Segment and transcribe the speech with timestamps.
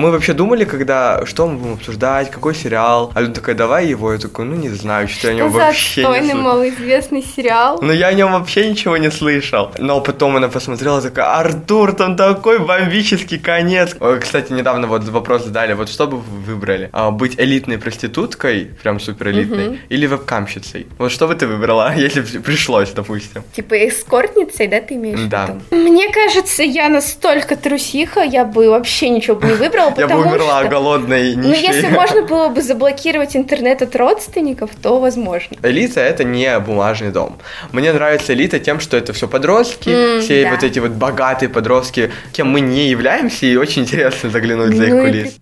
[0.00, 3.12] Мы вообще думали, когда, что мы будем обсуждать, какой сериал.
[3.14, 4.12] А Люда такая, давай его.
[4.14, 6.38] Я такой, ну не знаю, что я о нем Что вообще не слышал.
[6.40, 7.78] малоизвестный сериал?
[7.82, 9.72] Но я о нем вообще ничего не слышал.
[9.78, 13.94] Но потом она посмотрела, такая, Артур, там такой бомбический конец.
[14.20, 16.88] Кстати, недавно вот вопрос задали, вот что бы вы выбрали?
[16.92, 20.86] А, быть элитной проституткой, прям супер элитной, или вебкамщицей?
[20.98, 23.42] Вот что бы ты выбрала, если пришлось, допустим?
[23.54, 25.46] Типа эскортницей, да, ты имеешь Да.
[25.46, 25.90] в виду?
[25.90, 30.30] Мне кажется, я настолько трусиха, я бы вообще ничего бы не выбрала, Я бы потому
[30.30, 30.68] умерла что...
[30.70, 31.66] голодной, Ну, нищей.
[31.66, 35.56] если можно было бы заблокировать интернет от родственников, то возможно.
[35.62, 37.38] Элита это не бумажный дом.
[37.72, 40.50] Мне нравится элита тем, что это все подростки, М, все да.
[40.50, 44.90] вот эти вот богатые подростки, кем мы не являемся, и очень интересно заглянуть за их
[44.90, 45.36] Ну и кулис.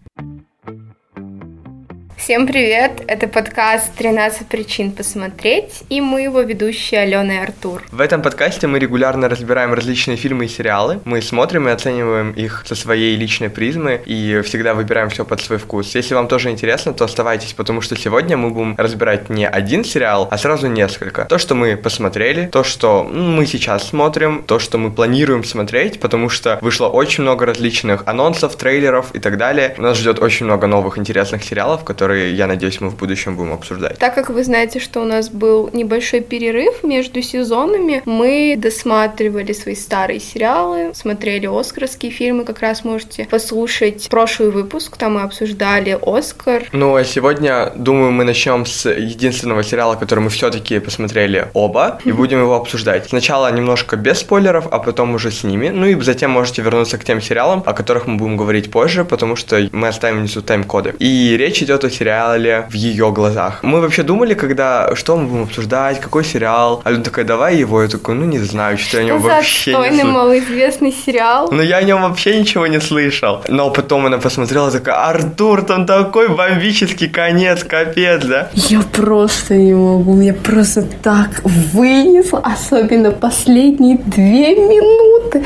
[2.28, 3.02] Всем привет!
[3.09, 7.82] Это подкаст «13 причин посмотреть» и мы его ведущие Алена и Артур.
[7.91, 11.01] В этом подкасте мы регулярно разбираем различные фильмы и сериалы.
[11.06, 15.59] Мы смотрим и оцениваем их со своей личной призмы и всегда выбираем все под свой
[15.59, 15.95] вкус.
[15.95, 20.29] Если вам тоже интересно, то оставайтесь, потому что сегодня мы будем разбирать не один сериал,
[20.30, 21.24] а сразу несколько.
[21.24, 26.29] То, что мы посмотрели, то, что мы сейчас смотрим, то, что мы планируем смотреть, потому
[26.29, 29.74] что вышло очень много различных анонсов, трейлеров и так далее.
[29.79, 33.99] Нас ждет очень много новых интересных сериалов, которые, я надеюсь, мы в будущем будем обсуждать.
[33.99, 39.75] Так как вы знаете, что у нас был небольшой перерыв между сезонами, мы досматривали свои
[39.75, 46.65] старые сериалы, смотрели оскаровские фильмы, как раз можете послушать прошлый выпуск, там мы обсуждали Оскар.
[46.73, 52.13] Ну, а сегодня, думаю, мы начнем с единственного сериала, который мы все-таки посмотрели оба, и
[52.13, 53.09] будем его обсуждать.
[53.09, 55.69] Сначала немножко без спойлеров, а потом уже с ними.
[55.69, 59.37] Ну и затем можете вернуться к тем сериалам, о которых мы будем говорить позже, потому
[59.37, 60.95] что мы оставим внизу тайм-коды.
[60.99, 63.62] И речь идет о сериале в ее глазах.
[63.62, 66.81] Мы вообще думали, когда, что мы будем обсуждать, какой сериал.
[66.84, 67.82] А Люда такая, давай его.
[67.82, 70.10] Я такой, ну не знаю, что я о Что нем вообще не слышал.
[70.10, 71.48] малоизвестный сериал?
[71.53, 73.42] Но я о нем вообще ничего не слышал.
[73.48, 78.48] Но потом она посмотрела, такая, Артур, там такой бомбический конец, капец, да?
[78.54, 85.44] Я просто не могу, меня просто так вынесло, особенно последние две минуты.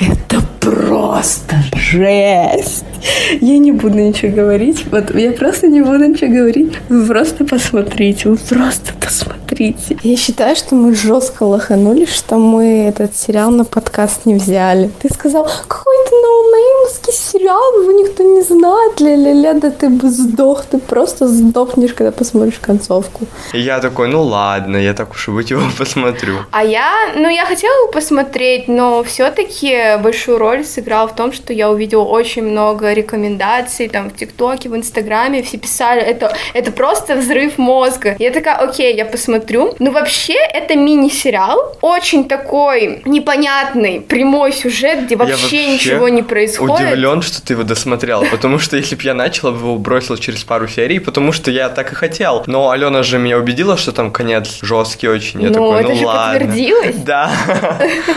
[0.00, 2.84] Это просто жесть.
[3.40, 6.72] Я не буду ничего говорить, вот я просто не буду ничего говорить.
[6.88, 9.98] Вы просто посмотрите, вы просто посмотрите.
[10.02, 14.90] Я считаю, что мы жестко лоханулись, что мы этот сериал на подкаст не взяли.
[15.02, 20.78] Ты сказал, какой-то ноунеймский сериал, его никто не знает, ля-ля-ля, да ты бы сдох, ты
[20.78, 23.26] просто сдохнешь, когда посмотришь концовку.
[23.52, 26.38] И я такой, ну ладно, я так уж и быть его посмотрю.
[26.50, 31.52] А я, ну, я хотела его посмотреть, но все-таки большую роль сыграл в том, что
[31.52, 37.16] я увидела очень много рекомендаций там в ТикТоке, в Инстаграме, все писали, это, это просто
[37.16, 38.14] взрыв мозга.
[38.18, 39.74] Я такая, окей, я посмотрю.
[39.78, 46.86] Ну, вообще, это мини-сериал, очень такой непонятный, прямой сюжет, где вообще, вообще ничего не происходит.
[46.88, 50.16] Удивлен, что ты его досмотрел, потому что если бы я начал, я бы его бросил
[50.16, 52.44] через пару серий, потому что я так и хотел.
[52.46, 55.40] Но Алена же меня убедила, что там конец жесткий очень.
[55.42, 56.32] Я Ну, такой, это ну же ладно.
[56.40, 56.94] подтвердилось.
[57.04, 57.30] Да.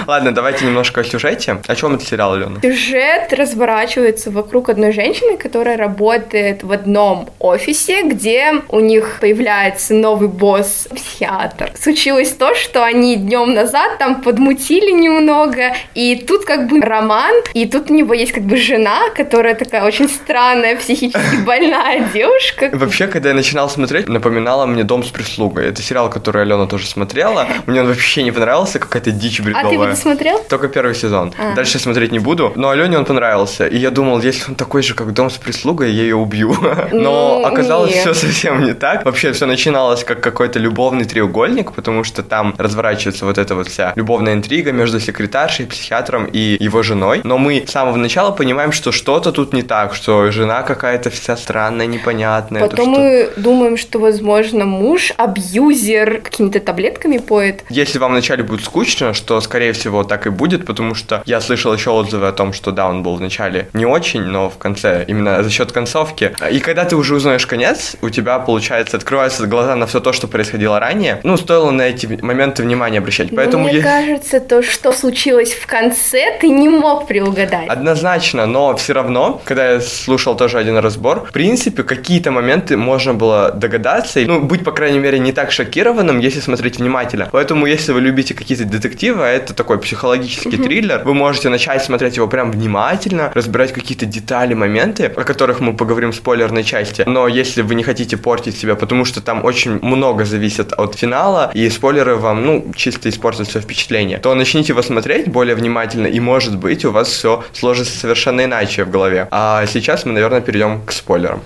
[0.05, 1.61] Ладно, давайте немножко о сюжете.
[1.67, 2.59] О чем этот сериал, Алена?
[2.61, 10.27] Сюжет разворачивается вокруг одной женщины, которая работает в одном офисе, где у них появляется новый
[10.27, 11.71] босс, психиатр.
[11.79, 17.65] Случилось то, что они днем назад там подмутили немного, и тут как бы роман, и
[17.65, 22.69] тут у него есть как бы жена, которая такая очень странная, психически больная девушка.
[22.73, 25.67] Вообще, когда я начинал смотреть, напоминала мне «Дом с прислугой».
[25.69, 27.47] Это сериал, который Алена тоже смотрела.
[27.65, 29.89] Мне он вообще не понравился, какая-то дичь А ты его бредовая.
[29.91, 30.43] досмотрел?
[30.49, 31.33] Только первый сезон.
[31.37, 31.55] А.
[31.55, 32.51] Дальше смотреть не буду.
[32.55, 33.67] Но Алене он понравился.
[33.67, 36.55] И я думал, если он такой же, как дом с прислугой, я ее убью.
[36.91, 38.01] Но Ну, оказалось нет.
[38.01, 39.05] все совсем не так.
[39.05, 43.93] Вообще все начиналось как какой-то любовный треугольник, потому что там разворачивается вот эта вот вся
[43.95, 47.21] любовная интрига между секретаршей, психиатром и его женой.
[47.23, 51.37] Но мы с самого начала понимаем, что что-то тут не так, что жена какая-то вся
[51.37, 52.61] странная, непонятная.
[52.63, 57.63] то Потом что- мы думаем, что, возможно, муж абьюзер какими-то таблетками поет.
[57.69, 61.73] Если вам вначале будет скучно, что, скорее всего, так и будет, потому что я слышал
[61.73, 65.43] еще отзывы о том, что да, он был вначале не очень, но в конце, именно
[65.43, 66.33] за счет концовки.
[66.51, 70.27] И когда ты уже узнаешь конец, у тебя, получается, открываются глаза на все то, что
[70.27, 71.19] происходило ранее.
[71.23, 73.35] Ну, стоило на эти моменты внимания обращать.
[73.35, 77.67] Поэтому Мне я- кажется, то, что случилось в конце, ты не мог приугадать.
[77.67, 83.13] Однозначно, но все равно, когда я слушал тоже один разбор, в принципе, какие-то моменты можно
[83.13, 87.27] было догадаться, и, ну, быть, по крайней мере, не так шокированным, если смотреть внимательно.
[87.31, 92.17] Поэтому, если вы любите какие-то детективы, а это такой психологический триллер, вы можете начать смотреть
[92.17, 97.03] его прям внимательно, разбирать какие-то детали, моменты, о которых мы поговорим в спойлерной части.
[97.07, 101.49] Но если вы не хотите портить себя, потому что там очень много зависит от финала,
[101.53, 106.19] и спойлеры вам, ну, чисто испортят все впечатление, то начните его смотреть более внимательно, и,
[106.19, 109.27] может быть, у вас все сложится совершенно иначе в голове.
[109.31, 111.41] А сейчас мы, наверное, перейдем к спойлерам.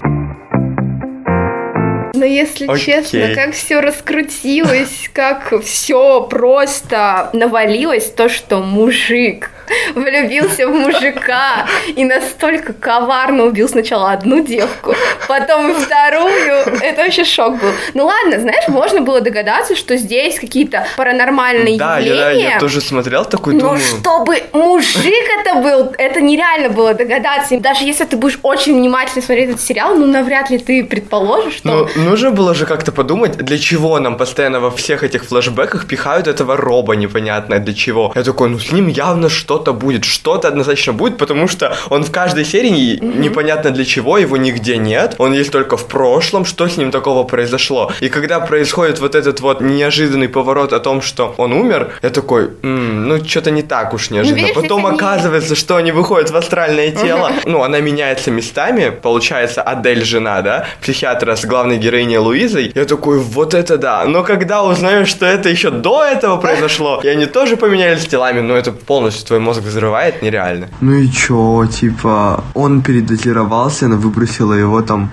[2.22, 2.86] Но если Окей.
[2.86, 9.50] честно, как все раскрутилось, как все просто навалилось, то, что мужик
[9.95, 11.65] влюбился в мужика
[11.95, 14.95] и настолько коварно убил сначала одну девку,
[15.27, 16.56] потом вторую.
[16.81, 17.71] Это вообще шок был.
[17.94, 22.50] Ну ладно, знаешь, можно было догадаться, что здесь какие-то паранормальные Да, явления.
[22.53, 23.79] я тоже смотрел такой, Но думаю...
[23.79, 27.56] чтобы мужик это был, это нереально было догадаться.
[27.56, 31.56] И даже если ты будешь очень внимательно смотреть этот сериал, ну навряд ли ты предположишь,
[31.57, 35.88] что Ну, нужно было же как-то подумать, для чего нам постоянно во всех этих флешбеках
[35.88, 38.12] пихают этого роба непонятно для чего.
[38.15, 42.12] Я такой, ну с ним явно что-то будет, что-то однозначно будет, потому что он в
[42.12, 46.78] каждой серии непонятно для чего, его нигде нет, он есть только в прошлом, что с
[46.78, 47.92] ним такого произошло.
[48.02, 52.50] И когда происходит вот этот вот неожиданный поворот о том, что он умер, я такой,
[52.63, 54.38] «М, ну что-то не так уж неожиданно.
[54.40, 58.90] видишь, Потом это не- оказывается, что они выходят в астральное тело, ну, она меняется местами,
[58.90, 62.72] получается, Адель жена, да, психиатра с главной героиней Луизой.
[62.75, 64.06] Я такой, вот это да.
[64.06, 68.56] Но когда узнаешь, что это еще до этого произошло, и они тоже поменялись телами, ну,
[68.56, 70.68] это полностью твой мозг взрывает, нереально.
[70.82, 75.10] Ну и чё, типа, он передозировался, она выбросила его там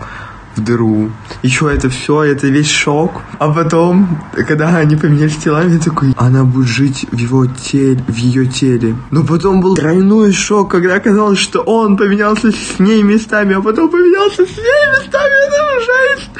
[0.59, 1.11] в дыру.
[1.43, 3.23] И чё, это все, это весь шок.
[3.39, 8.17] А потом, когда они поменялись телами, я такой, она будет жить в его теле, в
[8.17, 8.97] ее теле.
[9.11, 13.89] Но потом был тройной шок, когда оказалось, что он поменялся с ней местами, а потом
[13.89, 15.35] поменялся с ней местами.
[15.47, 16.31] Это жесть.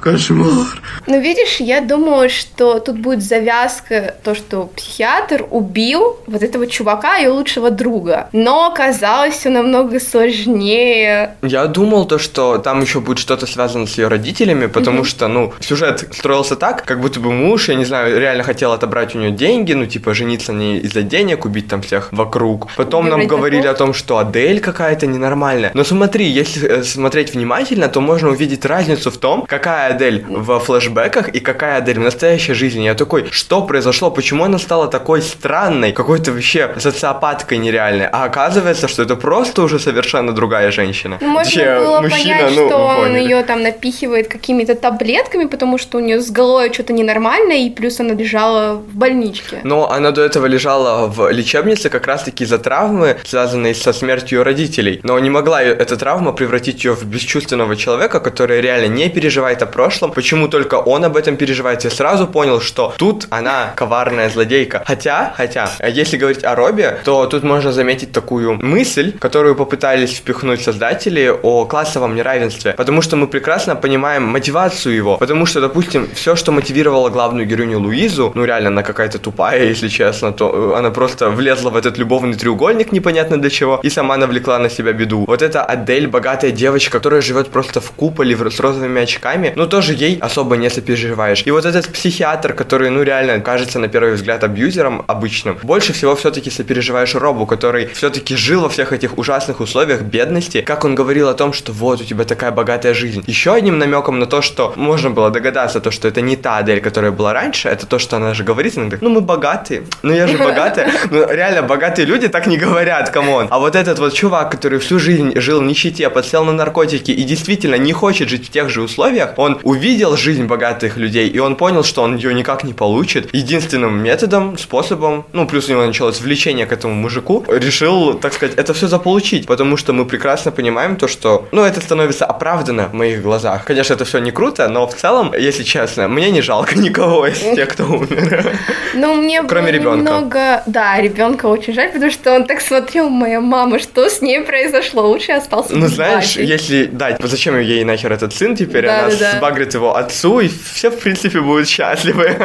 [0.00, 0.80] Кошмар.
[1.06, 7.18] Ну, видишь, я думаю, что тут будет завязка, то, что психиатр убил вот этого чувака
[7.18, 8.28] и лучшего друга.
[8.32, 11.36] Но оказалось все намного сложнее.
[11.42, 15.52] Я думал то, что там еще будет что-то связано с ее родителями, потому что, ну,
[15.60, 19.30] сюжет строился так, как будто бы муж, я не знаю, реально хотел отобрать у нее
[19.30, 22.68] деньги, ну, типа, жениться на ней из-за денег, убить там всех вокруг.
[22.76, 23.76] Потом нам Убивать говорили врагов.
[23.76, 25.72] о том, что Адель какая-то ненормальная.
[25.74, 30.58] Но смотри, если э, смотреть внимательно, то можно увидеть разницу в том, какая Адель во
[30.58, 32.84] флешбеках и какая Адель в настоящей жизни.
[32.84, 34.10] Я такой, что произошло?
[34.10, 38.06] Почему она стала такой странной, какой-то вообще социопаткой нереальной?
[38.06, 41.18] А оказывается, что это просто уже совершенно другая женщина.
[41.20, 45.76] Ну, можно Точнее, было мужчина, понять, ну, что он ее там напихивает какими-то таблетками, потому
[45.76, 49.58] что у нее с головой что-то ненормальное, и плюс она лежала в больничке.
[49.64, 55.00] Но она до этого лежала в лечебнице как раз-таки из-за травмы, связанной со смертью родителей.
[55.02, 59.66] Но не могла эта травма превратить ее в бесчувственного человека, который реально не переживает о
[59.66, 60.12] прошлом.
[60.12, 61.82] Почему только он об этом переживает?
[61.82, 64.84] Я сразу понял, что тут она коварная злодейка.
[64.86, 70.62] Хотя, хотя, если говорить о Робе, то тут можно заметить такую мысль, которую попытались впихнуть
[70.62, 72.74] создатели о классовом неравенстве.
[72.76, 75.16] Потому что мы прекрасно понимаем мотивацию его.
[75.16, 79.88] Потому что, допустим, все, что мотивировало главную героиню Луизу, ну реально она какая-то тупая, если
[79.88, 84.16] честно, то э, она просто влезла в этот любовный треугольник непонятно для чего и сама
[84.16, 85.24] навлекла на себя беду.
[85.26, 89.94] Вот эта Адель, богатая девочка, которая живет просто в куполе с розовыми очками, ну тоже
[89.94, 91.42] ей особо не сопереживаешь.
[91.46, 96.14] И вот этот психиатр, который, ну реально кажется на первый взгляд абьюзером обычным, больше всего
[96.16, 101.28] все-таки сопереживаешь Робу, который все-таки жил во всех этих ужасных условиях бедности, как он говорил
[101.28, 103.19] о том, что вот у тебя такая богатая жизнь.
[103.26, 106.80] Еще одним намеком на то, что можно было догадаться, то, что это не та Адель,
[106.80, 110.26] которая была раньше, это то, что она же говорит иногда, ну мы богатые, ну я
[110.26, 110.90] же богатая.
[111.10, 113.46] Ну реально, богатые люди так не говорят, come on.
[113.50, 117.22] А вот этот вот чувак, который всю жизнь жил в нищете, подсел на наркотики и
[117.24, 121.56] действительно не хочет жить в тех же условиях, он увидел жизнь богатых людей, и он
[121.56, 123.34] понял, что он ее никак не получит.
[123.34, 128.56] Единственным методом, способом, ну плюс у него началось влечение к этому мужику, решил, так сказать,
[128.56, 132.94] это все заполучить, потому что мы прекрасно понимаем то, что, ну это становится оправдано в
[133.10, 133.64] моих глазах.
[133.64, 137.38] Конечно, это все не круто, но в целом, если честно, мне не жалко никого из
[137.38, 138.52] тех, кто умер.
[138.94, 139.98] Ну, мне Кроме ребенка.
[139.98, 140.62] немного...
[140.66, 145.06] Да, ребенка очень жаль, потому что он так смотрел, моя мама, что с ней произошло,
[145.06, 146.86] лучше остался Ну, знаешь, если...
[146.86, 148.86] Да, зачем ей нахер этот сын теперь?
[148.86, 149.38] Да, Она да, да.
[149.38, 152.36] сбагрит его отцу, и все, в принципе, будут счастливы.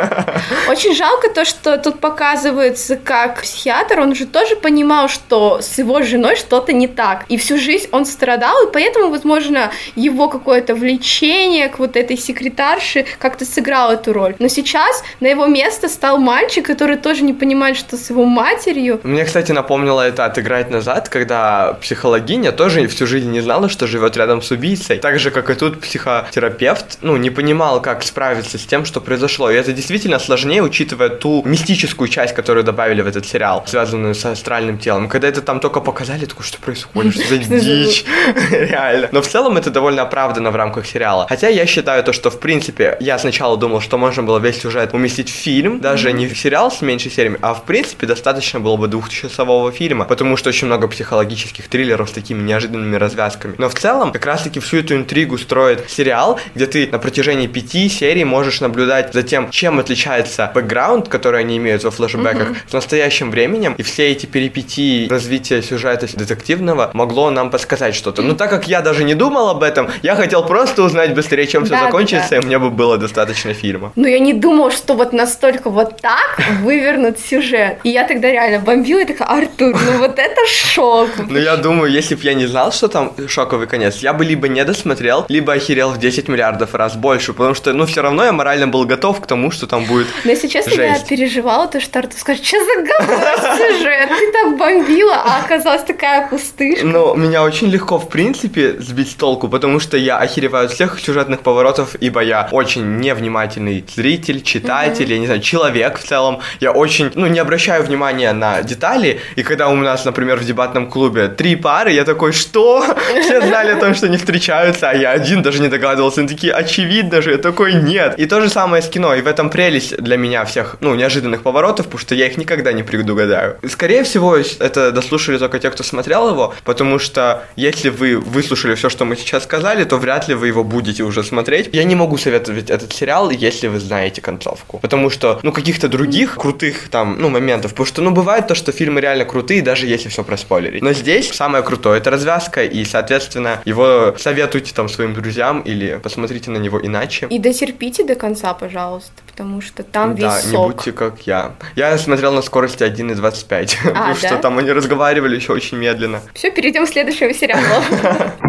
[0.69, 6.01] Очень жалко то, что тут показывается, как психиатр, он же тоже понимал, что с его
[6.01, 7.25] женой что-то не так.
[7.29, 13.05] И всю жизнь он страдал, и поэтому, возможно, его какое-то влечение к вот этой секретарше
[13.19, 14.35] как-то сыграло эту роль.
[14.39, 19.01] Но сейчас на его место стал мальчик, который тоже не понимает, что с его матерью.
[19.03, 24.15] Мне, кстати, напомнило это отыграть назад, когда психологиня тоже всю жизнь не знала, что живет
[24.15, 24.97] рядом с убийцей.
[24.99, 29.51] Так же, как и тут психотерапевт, ну, не понимал, как справиться с тем, что произошло.
[29.51, 34.25] И это действительно сложнее, учитывая ту мистическую часть, которую добавили в этот сериал, связанную с
[34.25, 35.09] астральным телом.
[35.09, 38.05] Когда это там только показали, такой, что происходит, Что за- дичь?
[38.51, 39.09] Реально.
[39.11, 41.25] Но в целом это довольно оправданно именно в рамках сериала.
[41.27, 44.93] Хотя я считаю то, что в принципе я сначала думал, что можно было весь сюжет
[44.93, 48.77] уместить в фильм, даже не в сериал с меньшей сериями, а в принципе достаточно было
[48.77, 53.55] бы двухчасового фильма, потому что очень много психологических триллеров с такими неожиданными развязками.
[53.57, 57.89] Но в целом как раз-таки всю эту интригу строит сериал, где ты на протяжении пяти
[57.89, 62.69] серий можешь наблюдать за тем, чем отличается бэкграунд, который они имеют во флешбеках, mm-hmm.
[62.69, 68.21] с настоящим временем, и все эти перипетии развития сюжета детективного могло нам подсказать что-то.
[68.21, 71.65] Но так как я даже не думал об этом, я хотел просто узнать быстрее, чем
[71.65, 72.37] все да, закончится, да.
[72.37, 73.91] и мне бы было достаточно фильма.
[73.95, 77.79] Но я не думал, что вот настолько вот так вывернут сюжет.
[77.83, 81.09] И я тогда реально бомбила и такая, Артур, ну вот это шок.
[81.29, 84.47] Ну я думаю, если бы я не знал, что там шоковый конец, я бы либо
[84.47, 88.31] не досмотрел, либо охерел в 10 миллиардов раз больше, потому что, ну, все равно я
[88.31, 91.99] морально был готов к тому, что там будет Но если честно, я переживала, то что
[91.99, 96.85] Артур скажет, что за говно сюжет, ты так бомбила, а оказалась такая пустышка.
[96.85, 100.99] Ну, меня очень легко, в принципе, сбить с толку, потому что я охереваю от всех
[100.99, 105.13] сюжетных поворотов, ибо я очень невнимательный зритель, читатель, mm-hmm.
[105.13, 106.39] я не знаю, человек в целом.
[106.59, 110.89] Я очень, ну, не обращаю внимания на детали, и когда у нас, например, в дебатном
[110.89, 112.83] клубе три пары, я такой, что?
[113.21, 116.21] Все знали о том, что они встречаются, а я один даже не догадывался.
[116.21, 118.15] Они такие, очевидно же, я такой, нет.
[118.17, 121.41] И то же самое с кино, и в этом прелесть для меня всех, ну, неожиданных
[121.41, 123.57] поворотов, потому что я их никогда не предугадаю.
[123.67, 128.89] Скорее всего, это дослушали только те, кто смотрел его, потому что если вы выслушали все,
[128.89, 131.69] что мы сейчас сказали, то вряд ли вы его будете уже смотреть.
[131.73, 134.79] Я не могу советовать этот сериал, если вы знаете концовку.
[134.79, 137.71] Потому что, ну, каких-то других крутых там, ну, моментов.
[137.71, 140.81] Потому что, ну, бывает то, что фильмы реально крутые, даже если все проспойлерить.
[140.81, 146.51] Но здесь самое крутое— это развязка, и, соответственно, его советуйте там своим друзьям или посмотрите
[146.51, 147.27] на него иначе.
[147.29, 150.51] И дотерпите до конца, пожалуйста, потому что там да, весь сок.
[150.51, 151.53] не будьте как я.
[151.75, 154.15] Я смотрел на скорости 1,25, а, потому да?
[154.15, 156.21] что там они разговаривали еще очень медленно.
[156.33, 157.83] Все, перейдем к следующему сериалу.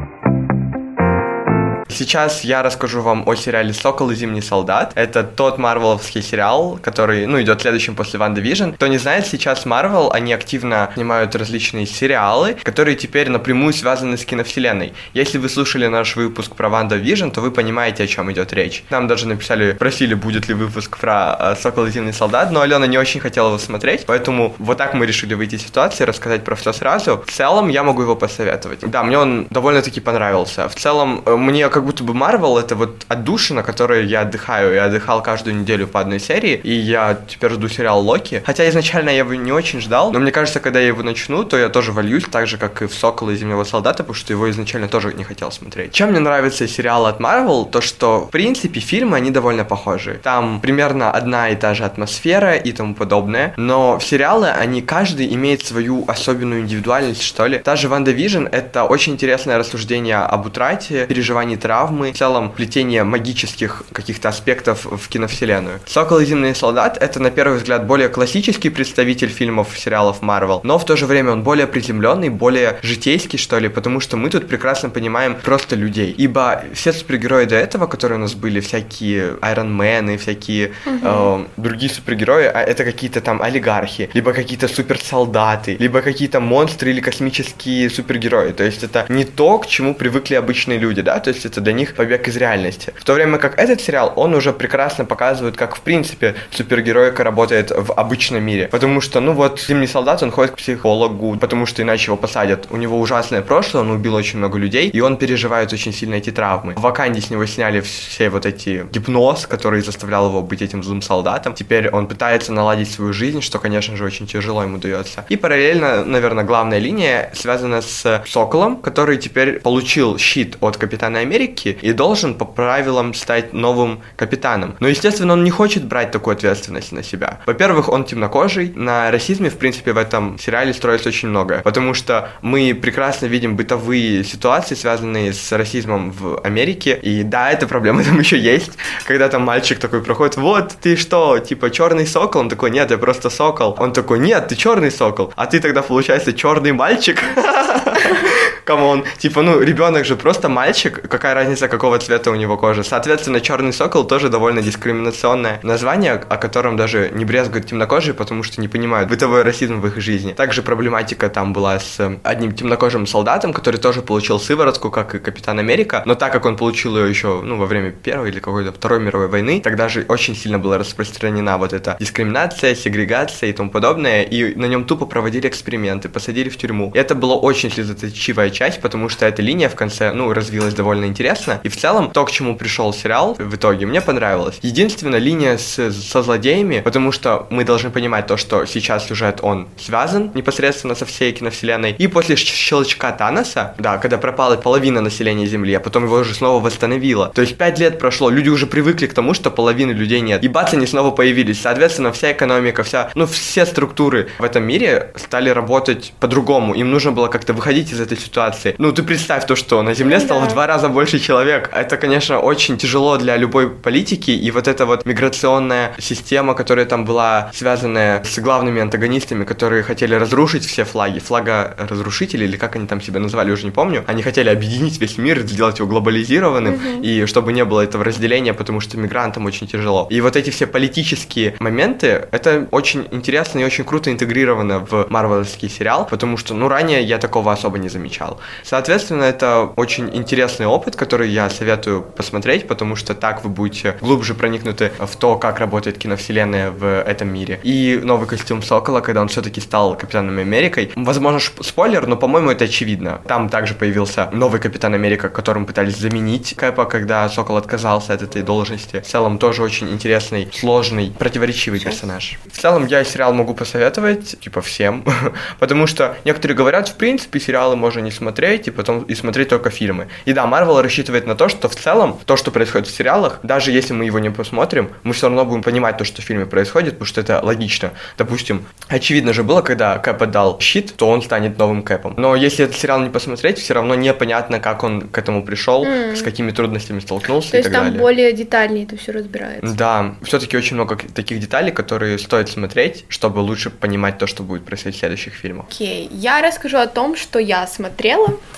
[1.97, 4.91] Сейчас я расскажу вам о сериале «Сокол и Зимний солдат».
[4.93, 8.73] Это тот марвеловский сериал, который, ну, идет следующим после Ван Division.
[8.73, 14.25] Кто не знает, сейчас Марвел, они активно снимают различные сериалы, которые теперь напрямую связаны с
[14.25, 14.93] киновселенной.
[15.15, 18.83] Если вы слушали наш выпуск про Ван Division, то вы понимаете, о чем идет речь.
[18.91, 22.85] Нам даже написали, просили, будет ли выпуск про э, «Сокол и Зимний солдат», но Алена
[22.85, 26.55] не очень хотела его смотреть, поэтому вот так мы решили выйти из ситуации, рассказать про
[26.55, 27.23] все сразу.
[27.25, 28.81] В целом, я могу его посоветовать.
[28.81, 30.69] Да, мне он довольно-таки понравился.
[30.69, 34.73] В целом, э, мне как будто бы Марвел это вот отдушина, которой я отдыхаю.
[34.73, 38.43] Я отдыхал каждую неделю по одной серии, и я теперь жду сериал Локи.
[38.45, 41.57] Хотя изначально я его не очень ждал, но мне кажется, когда я его начну, то
[41.57, 44.49] я тоже вольюсь, так же, как и в Сокола и Зимнего Солдата, потому что его
[44.49, 45.93] изначально тоже не хотел смотреть.
[45.93, 50.19] Чем мне нравится сериал от Марвел, то что, в принципе, фильмы, они довольно похожи.
[50.21, 55.33] Там примерно одна и та же атмосфера и тому подобное, но в сериалы они каждый
[55.33, 57.59] имеет свою особенную индивидуальность, что ли.
[57.59, 63.03] Та же WandaVision— это очень интересное рассуждение об утрате, переживании травм, травмы, в целом плетение
[63.03, 65.79] магических каких-то аспектов в киновселенную.
[65.85, 70.79] «Сокол и Зимний солдат»— это, на первый взгляд, более классический представитель фильмов, сериалов Марвел, но
[70.79, 74.47] в то же время он более приземленный, более житейский, что ли, потому что мы тут
[74.47, 76.15] прекрасно понимаем просто людей.
[76.17, 80.99] Ибо все супергерои до этого, которые у нас были, всякие Айронмены, всякие угу.
[81.03, 87.01] э, другие супергерои, а это какие-то там олигархи, либо какие-то суперсолдаты, либо какие-то монстры или
[87.01, 88.51] космические супергерои.
[88.51, 91.73] То есть это не то, к чему привыкли обычные люди, да, то есть это для
[91.73, 92.93] них побег из реальности.
[92.97, 97.71] В то время как этот сериал, он уже прекрасно показывает, как в принципе супергероика работает
[97.71, 98.69] в обычном мире.
[98.69, 102.67] Потому что, ну вот, Зимний солдат, он ходит к психологу, потому что иначе его посадят.
[102.69, 106.31] У него ужасное прошлое, он убил очень много людей, и он переживает очень сильно эти
[106.31, 106.73] травмы.
[106.77, 111.01] В Ваканде с него сняли все вот эти гипноз, который заставлял его быть этим злым
[111.01, 111.53] солдатом.
[111.53, 115.25] Теперь он пытается наладить свою жизнь, что, конечно же, очень тяжело ему дается.
[115.27, 121.56] И параллельно, наверное, главная линия связана с Соколом, который теперь получил щит от Капитана Америки,
[121.57, 124.75] Рикки и должен по правилам стать новым капитаном.
[124.79, 127.39] Но, естественно, он не хочет брать такую ответственность на себя.
[127.45, 128.71] Во-первых, он темнокожий.
[128.75, 131.61] На расизме, в принципе, в этом сериале строится очень многое.
[131.61, 136.99] Потому что мы прекрасно видим бытовые ситуации, связанные с расизмом в Америке.
[137.01, 138.71] И да, эта проблема там еще есть.
[139.05, 142.41] Когда там мальчик такой проходит, вот, ты что, типа черный сокол?
[142.41, 143.75] Он такой, нет, я просто сокол.
[143.79, 145.33] Он такой, нет, ты черный сокол.
[145.35, 147.21] А ты тогда, получается, черный мальчик?
[148.67, 149.05] Come on.
[149.17, 151.01] Типа, ну, ребенок же просто мальчик.
[151.09, 152.83] Какая разница, какого цвета у него кожа.
[152.83, 158.59] Соответственно, черный сокол тоже довольно дискриминационное название, о котором даже не брезгуют темнокожие, потому что
[158.59, 160.33] не понимают бытовой расизм в их жизни.
[160.33, 165.19] Также проблематика там была с э, одним темнокожим солдатом, который тоже получил сыворотку, как и
[165.19, 168.73] Капитан Америка, но так как он получил ее еще, ну, во время Первой или какой-то
[168.73, 173.69] Второй мировой войны, тогда же очень сильно была распространена вот эта дискриминация, сегрегация и тому
[173.69, 176.91] подобное, и на нем тупо проводили эксперименты, посадили в тюрьму.
[176.93, 181.05] И это было очень слезоточивая часть, потому что эта линия в конце, ну, развилась довольно
[181.05, 181.59] интересно.
[181.63, 184.57] И в целом, то, к чему пришел сериал в итоге, мне понравилось.
[184.61, 189.67] Единственная линия с, со злодеями, потому что мы должны понимать то, что сейчас сюжет, он
[189.77, 191.91] связан непосредственно со всей киновселенной.
[191.97, 196.63] И после щелчка Таноса, да, когда пропала половина населения Земли, а потом его уже снова
[196.63, 197.31] восстановило.
[197.35, 200.43] То есть пять лет прошло, люди уже привыкли к тому, что половины людей нет.
[200.43, 201.61] И бац, они снова появились.
[201.61, 206.73] Соответственно, вся экономика, вся, ну, все структуры в этом мире стали работать по-другому.
[206.73, 208.46] Им нужно было как-то выходить из этой ситуации.
[208.77, 211.69] Ну, ты представь то, что на Земле стало в два раза больше человек.
[211.73, 214.31] Это, конечно, очень тяжело для любой политики.
[214.31, 220.15] И вот эта вот миграционная система, которая там была связанная с главными антагонистами, которые хотели
[220.15, 221.19] разрушить все флаги.
[221.19, 224.03] Флага разрушителей, или как они там себя называли, уже не помню.
[224.07, 227.01] Они хотели объединить весь мир, сделать его глобализированным, mm-hmm.
[227.01, 230.07] и чтобы не было этого разделения, потому что мигрантам очень тяжело.
[230.09, 235.69] И вот эти все политические моменты, это очень интересно и очень круто интегрировано в марвеловский
[235.69, 238.36] сериал, потому что, ну, ранее я такого особо не замечал.
[238.63, 244.33] Соответственно, это очень интересный опыт, который я советую посмотреть, потому что так вы будете глубже
[244.33, 247.59] проникнуты в то, как работает киновселенная в этом мире.
[247.63, 250.91] И новый костюм Сокола, когда он все-таки стал Капитаном Америкой.
[250.95, 253.21] Возможно, спойлер, но, по-моему, это очевидно.
[253.27, 258.41] Там также появился новый Капитан Америка, которым пытались заменить Кэпа, когда Сокол отказался от этой
[258.41, 259.01] должности.
[259.01, 262.37] В целом, тоже очень интересный, сложный, противоречивый персонаж.
[262.51, 265.03] В целом, я сериал могу посоветовать, типа, всем,
[265.59, 268.26] потому что некоторые говорят, в принципе, сериалы можно не смотреть,
[268.67, 270.07] и потом и смотреть только фильмы.
[270.25, 273.71] И да, Марвел рассчитывает на то, что в целом, то, что происходит в сериалах, даже
[273.71, 276.93] если мы его не посмотрим, мы все равно будем понимать то, что в фильме происходит,
[276.93, 277.91] потому что это логично.
[278.17, 282.13] Допустим, очевидно же было, когда Кэп отдал щит, то он станет новым Кэпом.
[282.17, 286.15] Но если этот сериал не посмотреть, все равно непонятно, как он к этому пришел, mm.
[286.15, 287.99] с какими трудностями столкнулся то и так там далее.
[287.99, 289.75] более детальнее это все разбирается.
[289.75, 294.65] Да, все-таки очень много таких деталей, которые стоит смотреть, чтобы лучше понимать то, что будет
[294.65, 295.67] происходить в следующих фильмах.
[295.69, 296.17] Окей, okay.
[296.17, 298.06] я расскажу о том, что я смотрела.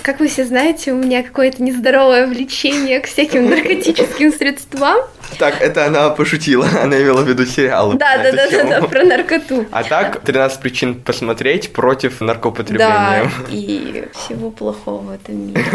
[0.01, 4.99] Как вы все знаете, у меня какое-то нездоровое влечение к всяким наркотическим средствам.
[5.37, 7.95] Так, это она пошутила, она имела в виду сериалы.
[7.95, 9.65] Да, да, да, да, да, про наркоту.
[9.71, 13.23] А так, 13 причин посмотреть против наркоупотребления.
[13.23, 15.63] Да, и всего плохого в этом мире.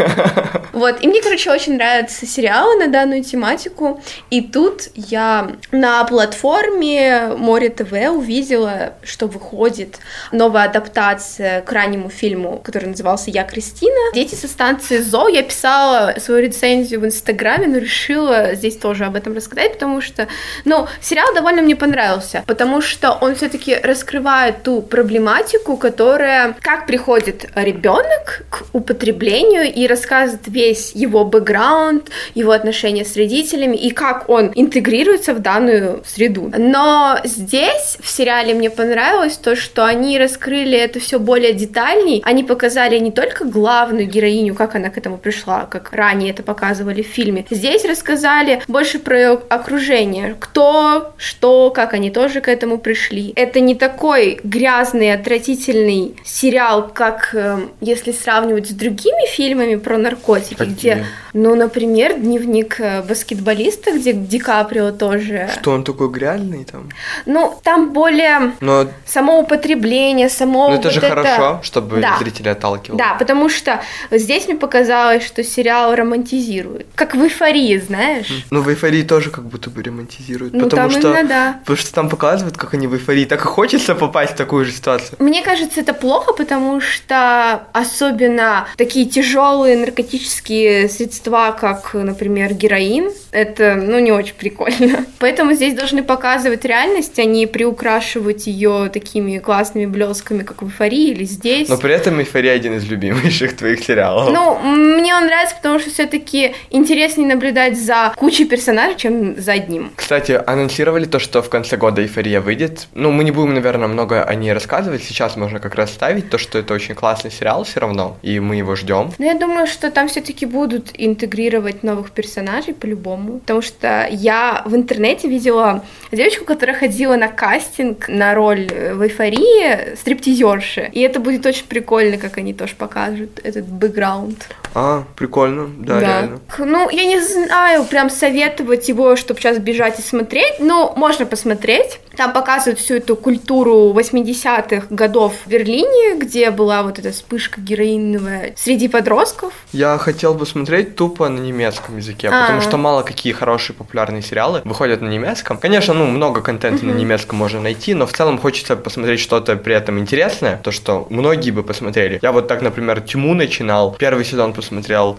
[0.73, 7.29] Вот, и мне, короче, очень нравятся сериалы на данную тематику, и тут я на платформе
[7.37, 9.99] Море ТВ увидела, что выходит
[10.33, 14.13] новая адаптация к раннему фильму, который назывался «Я Кристина».
[14.13, 15.29] Дети со станции ЗО.
[15.29, 20.01] Я писала свою рецензию в Инстаграме, но решила здесь тоже об этом рассказать сказать, потому
[20.01, 20.27] что,
[20.65, 27.49] ну, сериал довольно мне понравился, потому что он все-таки раскрывает ту проблематику, которая, как приходит
[27.55, 34.51] ребенок к употреблению и рассказывает весь его бэкграунд, его отношения с родителями и как он
[34.55, 36.51] интегрируется в данную среду.
[36.57, 42.43] Но здесь в сериале мне понравилось то, что они раскрыли это все более детальней, они
[42.43, 47.07] показали не только главную героиню, как она к этому пришла, как ранее это показывали в
[47.07, 50.35] фильме, здесь рассказали больше про окружение.
[50.39, 53.33] Кто, что, как они тоже к этому пришли.
[53.35, 60.55] Это не такой грязный, отвратительный сериал, как э, если сравнивать с другими фильмами про наркотики,
[60.55, 60.73] Какие?
[60.73, 65.49] где, ну, например, дневник э, баскетболиста, где Ди Каприо тоже.
[65.59, 66.89] Что он такой грязный там?
[67.25, 68.87] Ну, там более Но...
[69.05, 70.69] само употребление, само.
[70.69, 71.09] Ну, это вот же это...
[71.09, 72.15] хорошо, чтобы да.
[72.19, 72.97] зрители отталкивал.
[72.97, 76.87] Да, потому что здесь мне показалось, что сериал романтизирует.
[76.95, 78.45] Как в эйфории, знаешь?
[78.49, 80.53] Ну, в эйфории тоже как будто бы романтизируют.
[80.53, 81.59] Ну, потому там что, именно, да.
[81.59, 83.25] Потому что там показывают, как они в эйфории.
[83.25, 85.17] Так и хочется попасть в такую же ситуацию.
[85.19, 93.75] Мне кажется, это плохо, потому что особенно такие тяжелые наркотические средства, как, например, героин, это,
[93.75, 95.05] ну, не очень прикольно.
[95.19, 101.09] Поэтому здесь должны показывать реальность, а не приукрашивать ее такими классными блесками, как в эйфории
[101.09, 101.67] или здесь.
[101.67, 104.29] Но при этом эйфория один из любимейших твоих сериалов.
[104.31, 109.91] Ну, мне он нравится, потому что все-таки интереснее наблюдать за кучей персонажей, чем за одним.
[109.95, 112.87] Кстати, анонсировали то, что в конце года «Эйфория» выйдет.
[112.93, 115.03] Ну, мы не будем, наверное, много о ней рассказывать.
[115.03, 118.55] Сейчас можно как раз ставить то, что это очень классный сериал все равно, и мы
[118.55, 119.11] его ждем.
[119.17, 123.39] Но я думаю, что там все-таки будут интегрировать новых персонажей по-любому.
[123.39, 129.95] Потому что я в интернете видела девочку, которая ходила на кастинг на роль в «Эйфории»
[129.95, 130.89] стриптизерши.
[130.91, 134.47] И это будет очень прикольно, как они тоже покажут этот бэкграунд.
[134.75, 136.01] А, прикольно, да, Да.
[136.01, 136.39] реально.
[136.59, 141.99] Ну, я не знаю, прям советовать его, чтобы сейчас бежать и смотреть, но можно посмотреть.
[142.17, 148.53] Там показывают всю эту культуру 80-х годов в Берлине, где была вот эта вспышка героиновая
[148.57, 149.53] среди подростков.
[149.71, 152.41] Я хотел бы смотреть тупо на немецком языке, А.
[152.41, 155.57] потому что мало какие хорошие популярные сериалы выходят на немецком.
[155.57, 159.73] Конечно, ну, много контента на немецком можно найти, но в целом хочется посмотреть что-то при
[159.75, 162.19] этом интересное, то, что многие бы посмотрели.
[162.21, 164.64] Я вот так, например, Тьму начинал, первый сезон посмотрел.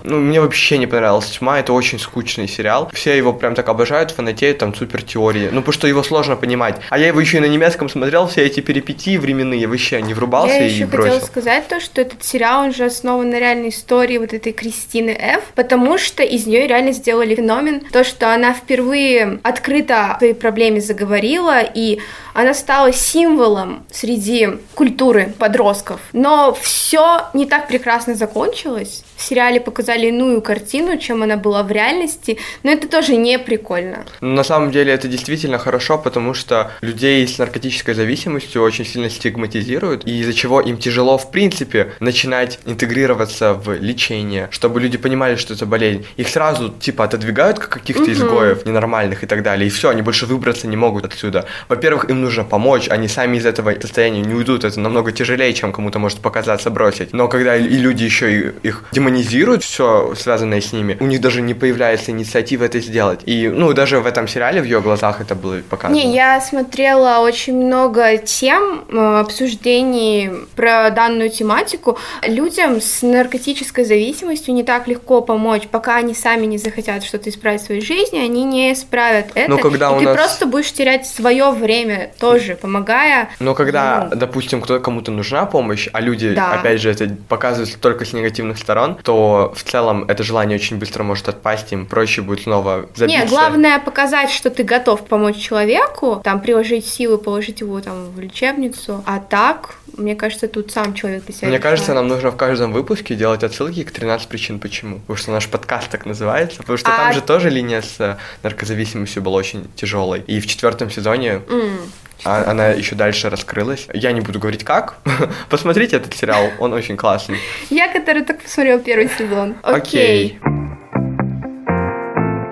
[0.05, 2.91] Ну, мне вообще не понравилась Тьма, это очень скучный сериал.
[2.93, 5.49] Все его прям так обожают, фанатеют, там супер теории.
[5.53, 6.81] Ну, потому что его сложно понимать.
[6.91, 10.55] А я его еще и на немецком смотрел, все эти перипетии временные, вообще не врубался
[10.55, 11.13] Я и еще бросил.
[11.13, 15.11] хотела сказать то, что этот сериал, он же основан на реальной истории вот этой Кристины
[15.11, 20.35] Ф, потому что из нее реально сделали феномен, то, что она впервые открыто о своей
[20.35, 21.99] проблеме заговорила, и
[22.35, 26.01] она стала символом среди культуры подростков.
[26.13, 29.05] Но все не так прекрасно закончилось.
[29.17, 34.05] В сериале показали иную картину, чем она была в реальности, но это тоже не прикольно.
[34.21, 40.07] На самом деле это действительно хорошо, потому что людей с наркотической зависимостью очень сильно стигматизируют,
[40.07, 45.55] и из-за чего им тяжело, в принципе, начинать интегрироваться в лечение, чтобы люди понимали, что
[45.55, 46.07] это болезнь.
[46.17, 50.27] Их сразу, типа, отодвигают как каких-то изгоев ненормальных и так далее, и все, они больше
[50.27, 51.47] выбраться не могут отсюда.
[51.69, 55.73] Во-первых, им нужно помочь, они сами из этого состояния не уйдут, это намного тяжелее, чем
[55.73, 57.13] кому-то может показаться бросить.
[57.13, 61.55] Но когда и люди еще их демонизируют, все связанное с ними, у них даже не
[61.55, 63.21] появляется инициатива это сделать.
[63.27, 65.95] И, ну, даже в этом сериале в ее глазах это было показано.
[65.97, 71.99] Не, я смотрела очень много тем, э, обсуждений про данную тематику.
[72.27, 77.63] Людям с наркотической зависимостью не так легко помочь, пока они сами не захотят что-то исправить
[77.63, 79.51] в своей жизни, они не исправят это.
[79.51, 83.29] Но когда и ты нас- просто будешь терять свое время тоже, помогая.
[83.41, 84.17] Но когда, Ну.
[84.17, 86.53] допустим, кто кому-то нужна помощь, а люди, Да.
[86.53, 91.03] опять же, это показывают только с негативных сторон, то в целом это желание очень быстро
[91.03, 93.23] может отпасть, им проще будет снова забиться.
[93.23, 98.21] Не, главное показать, что ты готов помочь человеку, там приложить силы, положить его там в
[98.21, 99.03] лечебницу.
[99.07, 102.73] А так, мне кажется, тут сам человек для себя Мне кажется, нам нужно в каждом
[102.73, 105.01] выпуске делать отсылки к 13 причин почему.
[105.01, 106.59] Потому что наш подкаст так называется.
[106.59, 110.21] Потому что там А- же тоже линия с наркозависимостью была очень тяжелой.
[110.27, 111.79] И в четвертом сезоне М.
[112.25, 113.89] а- она еще дальше раскрылась.
[113.93, 114.97] Я не буду говорить как.
[115.51, 117.39] Посмотрите этот сериал, он очень классный.
[117.71, 119.57] Я, который только посмотрел первый сезон.
[119.63, 120.39] Окей.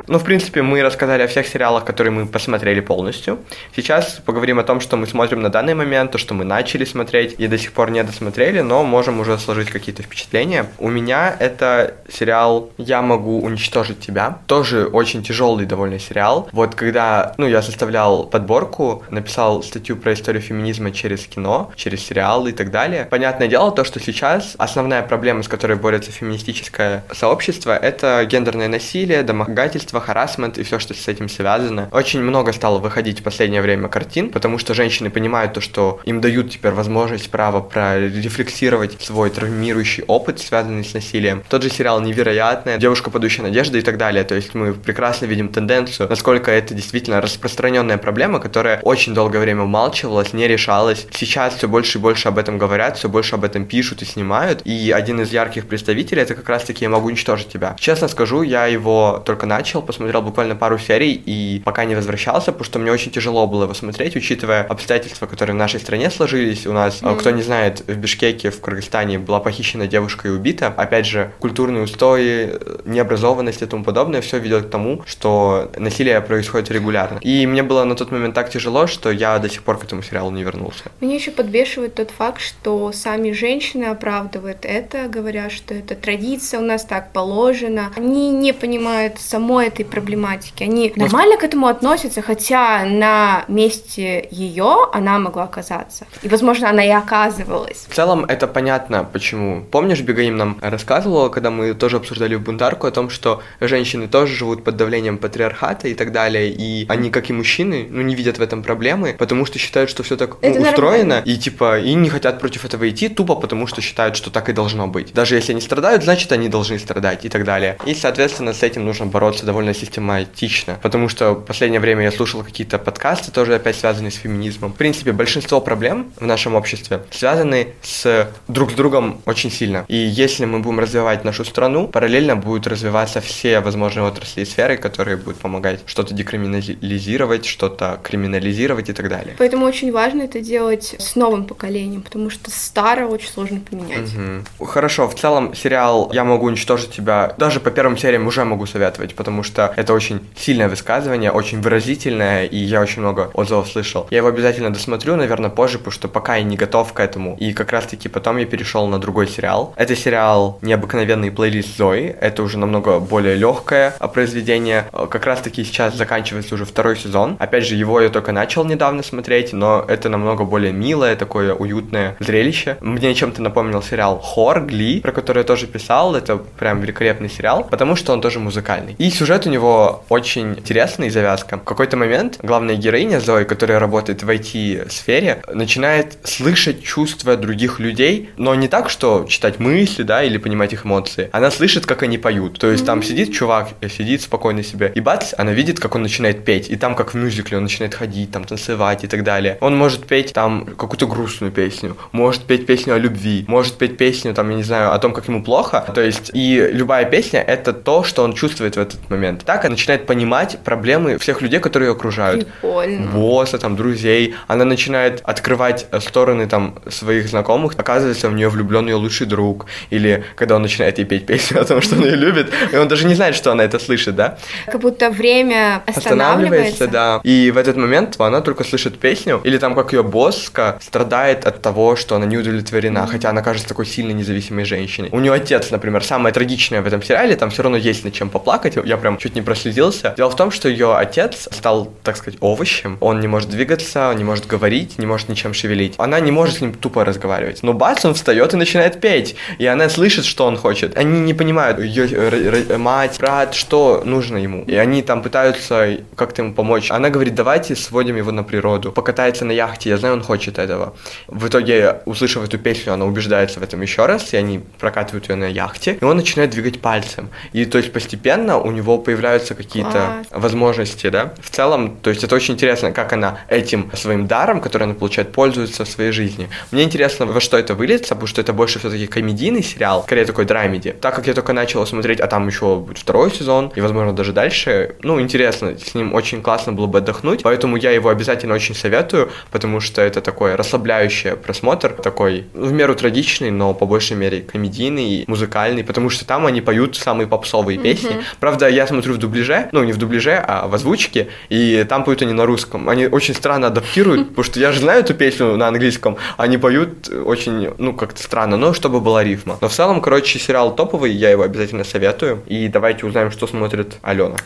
[0.06, 3.38] Ну, в принципе, мы рассказали о всех сериалах, которые мы посмотрели полностью.
[3.74, 7.36] Сейчас поговорим о том, что мы смотрим на данный момент, то, что мы начали смотреть
[7.38, 10.66] и до сих пор не досмотрели, но можем уже сложить какие-то впечатления.
[10.78, 14.38] У меня это сериал «Я могу уничтожить тебя».
[14.46, 16.48] Тоже очень тяжелый довольно сериал.
[16.52, 22.50] Вот когда, ну, я составлял подборку, написал статью про историю феминизма через кино, через сериалы
[22.50, 23.06] и так далее.
[23.10, 29.22] Понятное дело, то, что сейчас основная проблема, с которой борется феминистическое сообщество, это гендерное насилие,
[29.22, 31.88] домогательство, харасмент и все, что с этим связано.
[31.92, 36.20] Очень много стало выходить в последнее время картин, потому что женщины понимают то, что им
[36.20, 41.42] дают теперь возможность, право прорефлексировать свой травмирующий опыт, связанный с насилием.
[41.48, 44.24] Тот же сериал «Невероятная», «Девушка, подающая надежды» и так далее.
[44.24, 49.62] То есть мы прекрасно видим тенденцию, насколько это действительно распространенная проблема, которая очень долгое время
[49.62, 51.06] умалчивалась, не решалась.
[51.12, 54.62] Сейчас все больше и больше об этом говорят, все больше об этом пишут и снимают.
[54.64, 57.76] И один из ярких представителей это как раз-таки «Я могу уничтожить тебя».
[57.78, 62.64] Честно скажу, я его только начал, посмотрел буквально пару серий и пока не возвращался, потому
[62.64, 66.66] что мне очень тяжело было его смотреть, учитывая обстоятельства, которые в нашей стране сложились.
[66.66, 70.68] У нас, э, кто не знает, в Бишкеке, в Кыргызстане была похищена девушка и убита.
[70.76, 76.20] Опять же, культурные устои, э, необразованность и тому подобное, все ведет к тому, что насилие
[76.20, 77.18] происходит регулярно.
[77.20, 80.02] И мне было на тот момент так тяжело, что я до сих пор к этому
[80.02, 80.84] сериалу не вернулся.
[81.00, 86.64] Меня еще подбешивает тот факт, что сами женщины оправдывают это, говоря, что это традиция, у
[86.64, 87.92] нас так положено.
[87.96, 90.62] Они не понимают самой этой проблематики.
[90.62, 96.06] Они нормально к этому относятся, хотя на месте ее она могла оказаться.
[96.22, 97.86] И, возможно, она и оказывалась.
[97.88, 99.64] В целом это понятно, почему.
[99.70, 104.64] Помнишь, Бегаим нам рассказывала, когда мы тоже обсуждали бунтарку о том, что женщины тоже живут
[104.64, 108.42] под давлением патриархата и так далее, и они, как и мужчины, ну, не видят в
[108.42, 111.22] этом проблемы, потому что считают, что все так ну, Это устроено, нормально.
[111.24, 114.52] и типа, и не хотят против этого идти, тупо потому что считают, что так и
[114.52, 115.12] должно быть.
[115.12, 117.76] Даже если они страдают, значит, они должны страдать и так далее.
[117.86, 122.12] И, соответственно, с этим нужно бороться довольно довольно систематично, потому что в последнее время я
[122.12, 124.72] слушал какие-то подкасты, тоже опять связанные с феминизмом.
[124.72, 129.84] В принципе, большинство проблем в нашем обществе связаны с друг с другом очень сильно.
[129.88, 134.76] И если мы будем развивать нашу страну, параллельно будут развиваться все возможные отрасли и сферы,
[134.76, 139.34] которые будут помогать что-то декриминализировать, что-то криминализировать и так далее.
[139.38, 144.10] Поэтому очень важно это делать с новым поколением, потому что старое очень сложно поменять.
[144.58, 144.66] Угу.
[144.66, 149.14] Хорошо, в целом сериал «Я могу уничтожить тебя» даже по первым сериям уже могу советовать,
[149.14, 154.06] потому что это очень сильное высказывание, очень выразительное, и я очень много отзывов слышал.
[154.10, 157.36] Я его обязательно досмотрю, наверное, позже, потому что пока я не готов к этому.
[157.40, 159.74] И как раз-таки потом я перешел на другой сериал.
[159.76, 162.14] Это сериал «Необыкновенный плейлист Зои».
[162.20, 164.86] Это уже намного более легкое произведение.
[164.92, 167.36] Как раз-таки сейчас заканчивается уже второй сезон.
[167.38, 172.16] Опять же, его я только начал недавно смотреть, но это намного более милое, такое уютное
[172.20, 172.76] зрелище.
[172.80, 176.14] Мне чем-то напомнил сериал «Хор», «Гли», про который я тоже писал.
[176.14, 178.94] Это прям великолепный сериал, потому что он тоже музыкальный.
[178.98, 181.58] И сюжет у него очень интересный, завязка.
[181.58, 188.30] В какой-то момент главная героиня Зои, которая работает в IT-сфере, начинает слышать чувства других людей,
[188.36, 191.28] но не так, что читать мысли, да, или понимать их эмоции.
[191.32, 192.58] Она слышит, как они поют.
[192.58, 196.44] То есть там сидит чувак, сидит спокойно себе, и бац, она видит, как он начинает
[196.44, 196.68] петь.
[196.70, 199.58] И там, как в мюзикле, он начинает ходить, там, танцевать и так далее.
[199.60, 204.34] Он может петь там какую-то грустную песню, может петь песню о любви, может петь песню,
[204.34, 205.84] там, я не знаю, о том, как ему плохо.
[205.94, 209.33] То есть, и любая песня— это то, что он чувствует в этот момент.
[209.42, 212.46] Так она начинает понимать проблемы всех людей, которые ее окружают.
[212.46, 213.10] Прикольно.
[213.10, 214.34] Босса, там, друзей.
[214.46, 217.74] Она начинает открывать стороны там своих знакомых.
[217.76, 219.66] Оказывается, в нее влюблен ее лучший друг.
[219.90, 222.88] Или когда он начинает ей петь песню о том, что он ее любит, и он
[222.88, 224.38] даже не знает, что она это слышит, да?
[224.66, 226.86] Как будто время останавливается.
[226.88, 227.20] да.
[227.24, 231.62] И в этот момент она только слышит песню, или там как ее босска страдает от
[231.62, 233.10] того, что она не удовлетворена, mm-hmm.
[233.10, 235.08] хотя она кажется такой сильной независимой женщиной.
[235.12, 238.30] У нее отец, например, самое трагичное в этом сериале, там все равно есть над чем
[238.30, 240.12] поплакать, я прям чуть не прослезился.
[240.18, 244.16] Дело в том, что ее отец стал, так сказать, овощем, он не может двигаться, он
[244.16, 245.94] не может говорить, не может ничем шевелить.
[245.96, 247.62] Она не может с ним тупо разговаривать.
[247.62, 250.98] Но бац, он встает и начинает петь, и она слышит, что он хочет.
[250.98, 254.64] Они не понимают, ее мать, брат, что нужно ему.
[254.64, 256.90] И они там пытаются как-то ему помочь.
[256.90, 260.94] Она говорит, давайте сводим его на природу, покатается на яхте, я знаю, он хочет этого.
[261.28, 265.36] В итоге, услышав эту песню, она убеждается в этом еще раз, и они прокатывают ее
[265.36, 267.30] на яхте, и он начинает двигать пальцем.
[267.54, 271.34] И то есть постепенно у него появляются какие-то возможности, да.
[271.40, 275.32] В целом, то есть это очень интересно, как она этим своим даром, который она получает,
[275.32, 276.48] пользуется в своей жизни.
[276.70, 280.44] Мне интересно, во что это выльется, потому что это больше все-таки комедийный сериал, скорее такой
[280.44, 280.94] драмеди.
[281.00, 284.32] Так как я только начал смотреть, а там еще будет второй сезон, и, возможно, даже
[284.32, 288.74] дальше, ну, интересно, с ним очень классно было бы отдохнуть, поэтому я его обязательно очень
[288.74, 294.40] советую, потому что это такой расслабляющий просмотр, такой, в меру трагичный, но по большей мере
[294.40, 297.82] комедийный, музыкальный, потому что там они поют самые попсовые mm-hmm.
[297.82, 298.16] песни.
[298.40, 302.22] Правда, я смотрю в дубляже, ну, не в дубляже, а в озвучке, и там поют
[302.22, 302.88] они на русском.
[302.88, 307.08] Они очень странно адаптируют, потому что я же знаю эту песню на английском, они поют
[307.08, 309.58] очень, ну, как-то странно, но чтобы была рифма.
[309.60, 312.42] Но в целом, короче, сериал топовый, я его обязательно советую.
[312.46, 314.36] И давайте узнаем, что смотрит Алена.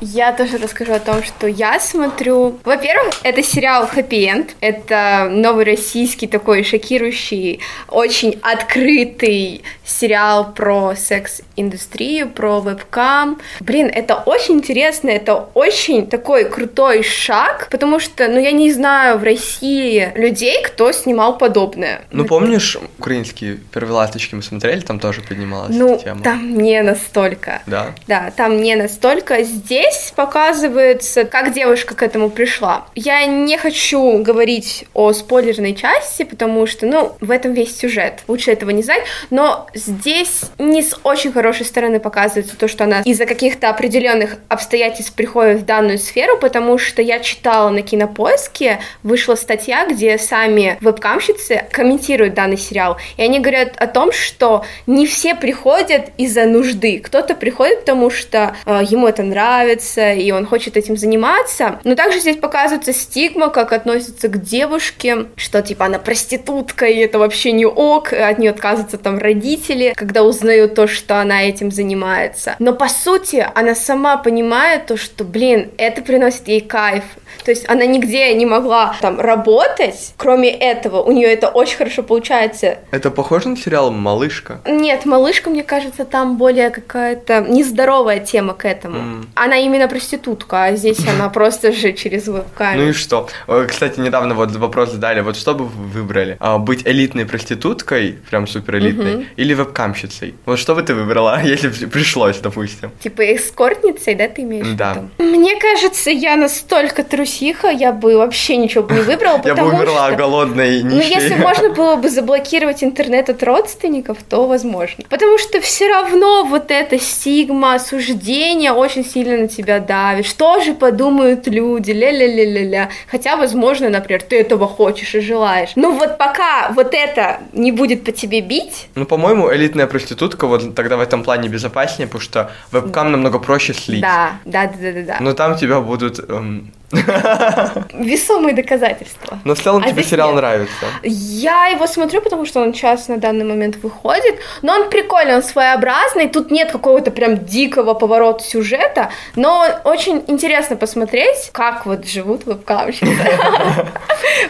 [0.00, 2.58] Я тоже расскажу о том, что я смотрю.
[2.64, 4.50] Во-первых, это сериал Happy End.
[4.60, 13.40] Это новый российский такой шокирующий, очень открытый сериал про секс-индустрию, про вебкам.
[13.60, 19.18] Блин, это очень интересно, это очень такой крутой шаг, потому что, ну, я не знаю
[19.18, 22.02] в России людей, кто снимал подобное.
[22.10, 26.22] Ну, помнишь, украинские перволасточки мы смотрели, там тоже поднималась ну, эта тема.
[26.22, 27.62] там не настолько.
[27.66, 27.94] Да?
[28.06, 29.42] Да, там не настолько.
[29.42, 32.86] Здесь показывается, как девушка к этому пришла.
[32.94, 38.20] Я не хочу говорить о спойлерной части, потому что, ну, в этом весь сюжет.
[38.28, 39.02] Лучше этого не знать.
[39.30, 45.14] Но здесь не с очень хорошей стороны показывается то, что она из-за каких-то определенных обстоятельств
[45.14, 51.64] приходит в данную сферу, потому что я читала на кинопоиске, вышла статья, где сами вебкамщицы
[51.70, 52.98] комментируют данный сериал.
[53.16, 57.00] И они говорят о том, что не все приходят из-за нужды.
[57.00, 61.80] Кто-то приходит, потому что э, ему это нравится, и он хочет этим заниматься.
[61.84, 67.18] Но также здесь показывается стигма, как относится к девушке, что типа она проститутка, и это
[67.18, 72.56] вообще не ок, от нее отказываются там родители, когда узнают то, что она этим занимается.
[72.58, 77.04] Но по сути она сама понимает то, что, блин, это приносит ей кайф,
[77.48, 81.00] то есть она нигде не могла там работать, кроме этого.
[81.00, 82.80] У нее это очень хорошо получается.
[82.90, 84.60] Это похоже на сериал «Малышка»?
[84.66, 88.98] Нет, «Малышка», мне кажется, там более какая-то нездоровая тема к этому.
[88.98, 89.24] Mm.
[89.34, 92.82] Она именно проститутка, а здесь она просто же через веб-камеру.
[92.82, 93.30] Ну и что?
[93.66, 96.36] Кстати, недавно вот вопрос задали, вот что бы вы выбрали?
[96.40, 100.34] А, быть элитной проституткой, прям супер элитной, или вебкамщицей.
[100.44, 102.90] Вот что бы ты выбрала, если пришлось, допустим?
[103.00, 104.92] Типа эскортницей, да, ты имеешь Да.
[104.92, 105.38] в виду?
[105.38, 107.04] Мне кажется, я настолько
[107.38, 110.16] трусиха, я бы вообще ничего бы не выбрала, Я бы потому умерла что...
[110.16, 111.14] голодной, Ну, нищей.
[111.14, 115.04] если можно было бы заблокировать интернет от родственников, то возможно.
[115.08, 120.26] Потому что все равно вот эта стигма, осуждение очень сильно на тебя давит.
[120.26, 121.90] Что же подумают люди?
[121.92, 122.88] Ля-ля-ля-ля-ля.
[123.10, 125.70] Хотя, возможно, например, ты этого хочешь и желаешь.
[125.76, 130.74] Но вот пока вот это не будет по тебе бить, Ну, по-моему, элитная проститутка вот
[130.74, 134.00] тогда в этом плане безопаснее, потому что вебкам намного проще слить.
[134.02, 135.16] да, да, да, да, да, да.
[135.20, 136.18] Но там тебя будут...
[136.28, 136.72] эм,
[137.92, 139.38] Весомые доказательства.
[139.44, 140.36] Но в целом А тебе сериал нет.
[140.36, 140.86] нравится.
[141.02, 145.42] Я его смотрю, потому что он сейчас на данный момент выходит, но он прикольный, он
[145.42, 152.46] своеобразный, тут нет какого-то прям дикого поворота сюжета, но очень интересно посмотреть, как вот живут
[152.46, 153.06] вебкамщицы.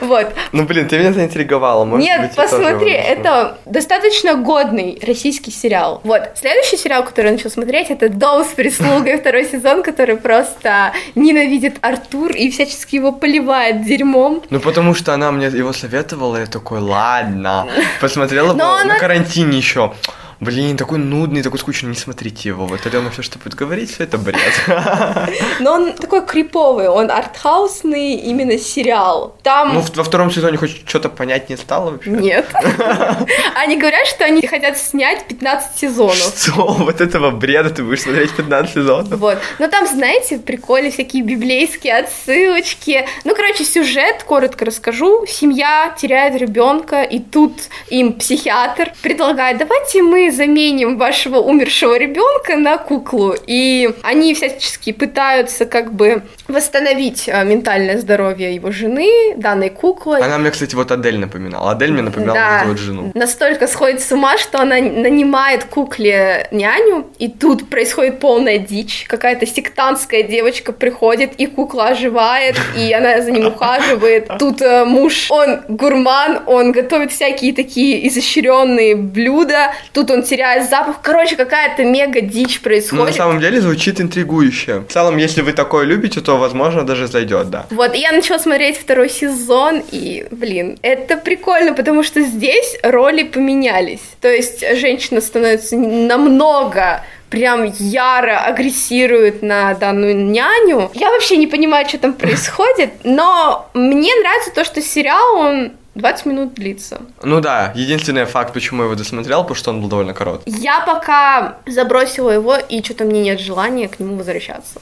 [0.01, 0.33] Вот.
[0.53, 1.85] Ну, блин, ты меня заинтриговала.
[1.85, 6.01] Может Нет, быть, посмотри, это достаточно годный российский сериал.
[6.05, 10.93] Вот, следующий сериал, который я начала смотреть, это «Дом с прислугой», второй сезон, который просто
[11.15, 14.43] ненавидит Артур и всячески его поливает дерьмом.
[14.51, 17.67] Ну, потому что она мне его советовала, я такой, ладно.
[18.01, 19.93] Посмотрела на карантине еще.
[20.41, 22.67] Блин, такой нудный, такой скучный, не смотрите его.
[22.67, 24.39] Вот Алена все, что будет говорить, все это бред.
[25.61, 29.37] Но он такой криповый, он артхаусный именно сериал.
[29.43, 29.75] Там...
[29.75, 32.11] Ну, во втором сезоне хоть что-то понять не стало вообще.
[32.11, 32.47] Нет.
[33.57, 36.17] Они говорят, что они хотят снять 15 сезонов.
[36.17, 36.67] Что?
[36.69, 39.19] Вот этого бреда ты будешь смотреть 15 сезонов?
[39.19, 39.39] Вот.
[39.59, 43.07] Но там, знаете, прикольные всякие библейские отсылочки.
[43.25, 45.27] Ну, короче, сюжет, коротко расскажу.
[45.27, 47.55] Семья теряет ребенка, и тут
[47.89, 53.35] им психиатр предлагает, давайте мы заменим вашего умершего ребенка на куклу.
[53.47, 60.19] И они всячески пытаются как бы восстановить э, ментальное здоровье его жены, данной куклы.
[60.21, 61.73] Она мне, кстати, вот Адель напоминала.
[61.73, 62.59] Адель мне напоминала Да.
[62.65, 63.13] вот вот жену.
[63.15, 69.05] Настолько сходит с ума, что она нанимает кукле няню, и тут происходит полная дичь.
[69.09, 74.29] Какая-то сектантская девочка приходит, и кукла оживает, и она за ним ухаживает.
[74.39, 79.73] Тут э, муж, он гурман, он готовит всякие такие изощренные блюда.
[79.93, 81.01] Тут он теряет запах.
[81.03, 83.15] Короче, какая-то мега дичь Ну, на происходит.
[83.15, 84.81] самом деле звучит интригующе.
[84.89, 87.67] В целом, если вы такое любите, то, возможно, даже зайдет, да.
[87.71, 93.23] Вот, и я начала смотреть второй сезон, и, блин, это прикольно, потому что здесь роли
[93.23, 94.01] поменялись.
[94.21, 100.91] То есть женщина становится намного прям яро агрессирует на данную няню.
[100.95, 106.27] Я вообще не понимаю, что там происходит, но мне нравится то, что сериал, он 20
[106.27, 107.03] минут длится.
[107.23, 110.51] Ну да, единственный факт, почему я его досмотрел, потому что он был довольно короткий.
[110.51, 114.81] Я пока забросила его, и что-то мне нет желания к нему возвращаться.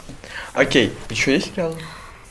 [0.55, 1.74] Окей, еще есть сериалы?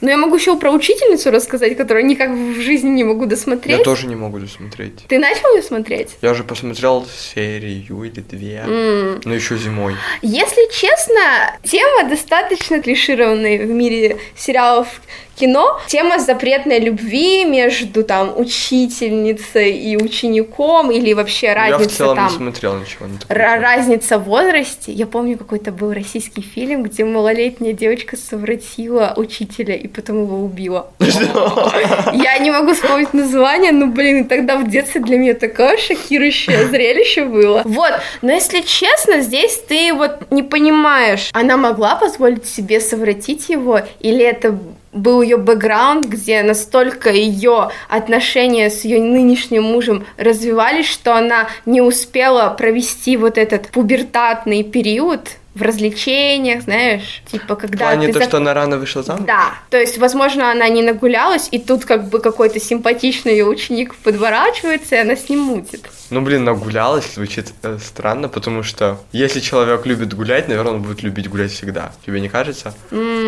[0.02, 3.78] Но я могу еще про учительницу рассказать, которую никак в жизни не могу досмотреть.
[3.78, 5.00] Я тоже не могу досмотреть.
[5.08, 6.18] Ты начал ее смотреть?
[6.22, 9.22] Я уже посмотрел серию или две, М.
[9.24, 9.96] но еще зимой.
[10.22, 14.88] Если честно, тема достаточно клишированная в мире сериалов
[15.36, 15.80] кино.
[15.88, 22.28] Тема запретной любви между там учительницей и учеником или вообще я в разница целом там
[22.28, 23.06] не смотрел ничего.
[23.06, 23.62] Ра- тему.
[23.62, 24.92] разница в возрасте.
[24.92, 30.92] Я помню, какой-то был российский фильм, где малолетняя девочка совратила учителя и потом его убила.
[31.00, 37.26] Я не могу вспомнить название, но, блин, тогда в детстве для меня такое шокирующее зрелище
[37.26, 37.62] было.
[37.66, 43.82] Вот, но если честно, здесь ты вот не понимаешь, она могла позволить себе совратить его,
[44.00, 44.58] или это
[44.96, 51.82] был ее бэкграунд, где настолько ее отношения с ее нынешним мужем развивались, что она не
[51.82, 58.20] успела провести вот этот пубертатный период в развлечениях, знаешь, типа В когда плане ты то,
[58.20, 59.24] зак- что она рано вышла замуж?
[59.26, 64.96] да, то есть, возможно, она не нагулялась, и тут как бы какой-то симпатичный ученик подворачивается,
[64.96, 65.90] и она с ним мутит.
[66.12, 71.02] Ну, блин, нагулялась звучит э, странно, потому что если человек любит гулять, наверное, он будет
[71.02, 71.94] любить гулять всегда.
[72.06, 72.74] Тебе не кажется?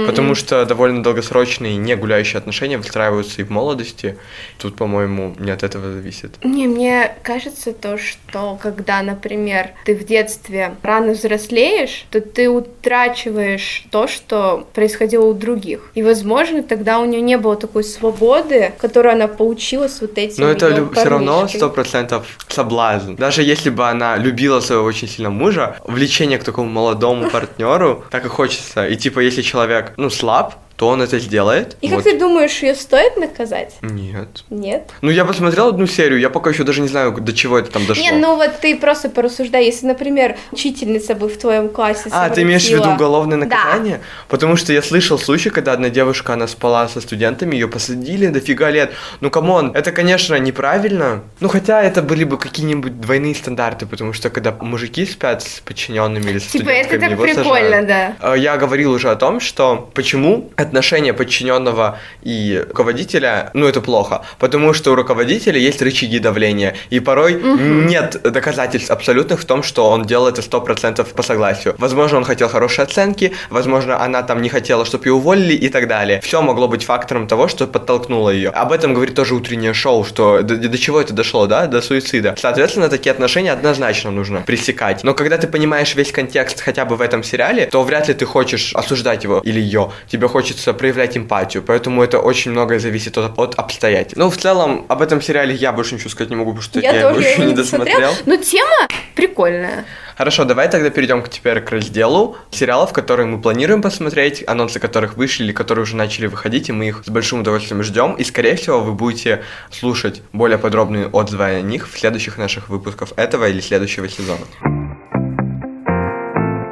[0.06, 4.18] Потому что довольно долгосрочные не гуляющие отношения выстраиваются и в молодости.
[4.60, 6.44] Тут, по-моему, не от этого зависит.
[6.44, 13.86] Не, мне кажется то, что когда, например, ты в детстве рано взрослеешь, то ты утрачиваешь
[13.91, 15.91] то, что происходило у других.
[15.95, 20.43] И, возможно, тогда у нее не было такой свободы, которую она получила с вот этим
[20.43, 23.15] Но это её все равно сто процентов соблазн.
[23.15, 28.25] Даже если бы она любила своего очень сильно мужа, влечение к такому молодому партнеру так
[28.25, 28.88] и хочется.
[28.88, 31.76] И типа, если человек, ну, слаб, то он это сделает.
[31.82, 32.04] И как Вот.
[32.06, 33.76] ты думаешь, ее стоит наказать?
[33.82, 34.44] Нет.
[34.50, 34.92] Нет.
[35.02, 37.86] Ну, я посмотрел одну серию, я пока еще даже не знаю, до чего это там
[37.86, 38.04] дошло.
[38.04, 42.44] Не, ну вот ты просто порассуждай, если, например, учительница бы в твоем классе А, ты
[42.44, 43.46] имеешь в виду уголовное Да.
[43.46, 44.02] наказание?
[44.30, 48.70] Потому что я слышал случай, когда одна девушка, она спала со студентами, ее посадили дофига
[48.70, 48.92] лет.
[49.20, 51.24] Ну, come on, это, конечно, неправильно.
[51.40, 56.30] Ну, хотя это были бы какие-нибудь двойные стандарты, потому что когда мужики спят с подчиненными
[56.30, 57.88] или с Типа, это так прикольно, сажают.
[57.88, 58.16] да.
[58.22, 64.21] Э, Я говорил уже о том, что почему отношения подчиненного и руководителя, ну это плохо,
[64.39, 69.89] потому что у руководителя есть рычаги давления, и порой нет доказательств абсолютных в том, что
[69.89, 71.75] он делал это 100% по согласию.
[71.77, 75.88] Возможно, он хотел хорошие оценки, возможно, она там не хотела, чтобы ее уволили и так
[75.88, 76.21] далее.
[76.21, 78.49] Все могло быть фактором того, что подтолкнуло ее.
[78.49, 82.36] Об этом говорит тоже утреннее шоу, что до, до чего это дошло, да, до суицида.
[82.38, 85.03] Соответственно, такие отношения однозначно нужно пресекать.
[85.03, 88.26] Но когда ты понимаешь весь контекст хотя бы в этом сериале, то вряд ли ты
[88.26, 89.91] хочешь осуждать его или ее.
[90.07, 94.18] Тебе хочется проявлять эмпатию, поэтому это очень многое зависит от, от обстоятельств.
[94.18, 96.91] Ну, в целом, об этом сериале я больше ничего сказать не могу, потому что я,
[96.91, 97.99] Я его тоже еще его не не досмотрел.
[97.99, 98.38] досмотрела.
[98.38, 99.86] Но тема прикольная.
[100.18, 105.16] Хорошо, давай тогда перейдем к, теперь к разделу сериалов, которые мы планируем посмотреть, анонсы которых
[105.16, 108.14] вышли или которые уже начали выходить, и мы их с большим удовольствием ждем.
[108.14, 113.10] И, скорее всего, вы будете слушать более подробные отзывы о них в следующих наших выпусках
[113.16, 114.45] этого или следующего сезона.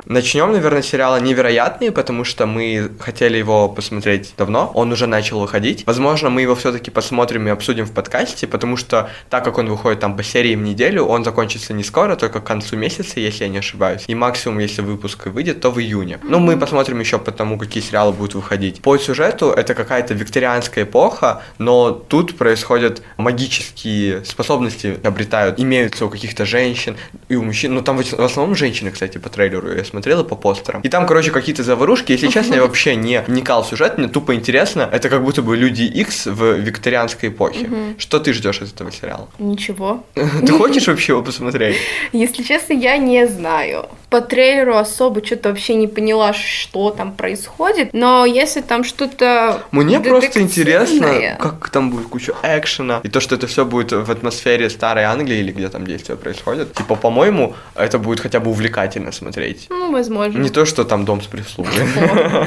[0.06, 5.40] Начнем, наверное, с сериала «Невероятные», потому что мы хотели его посмотреть давно, он уже начал
[5.40, 5.84] выходить.
[5.88, 10.02] Возможно, мы его все-таки посмотрим и обсудим в подкасте, потому что так как он выходит
[10.02, 13.50] там по серии в неделю, он закончится не скоро, только к концу месяца, если я
[13.50, 14.04] не ошибаюсь.
[14.06, 16.20] И максимум, если выпуск выйдет, то в июне.
[16.22, 18.82] Ну, мы посмотрим еще по тому, какие сериалы будут выходить.
[18.84, 26.46] По сюжету это какая-то викторианская эпоха, но тут происходят магические способности, обретают, имеются у каких-то
[26.46, 26.96] женщин
[27.28, 27.74] и у мужчин.
[27.74, 30.82] Ну, там в основном женщины, кстати, по трейлеру я смотрел и по постерам.
[30.82, 32.12] И там, короче, какие-то заварушки.
[32.12, 34.90] Если честно, я вообще не вникал в сюжет, мне тупо интересно.
[34.92, 37.70] Это как будто бы Люди Икс в викторианской эпохе.
[37.98, 39.30] Что ты ждешь из этого сериала?
[39.40, 40.04] Ничего.
[40.14, 41.78] Ты хочешь вообще его посмотреть?
[42.12, 43.86] Если честно, я не знаю.
[44.10, 47.90] По трейлеру особо что-то вообще не поняла, что там происходит.
[47.94, 53.36] Но если там что-то Мне просто интересно, как там будет куча экшена, и то, что
[53.36, 56.74] это все будет в атмосфере старой Англии или где там действия происходят.
[56.74, 59.68] Типа, по-моему, это будет хотя бы увлекательно смотреть.
[59.70, 60.40] Ну, возможно.
[60.40, 61.74] Не то, что там дом с прислугой.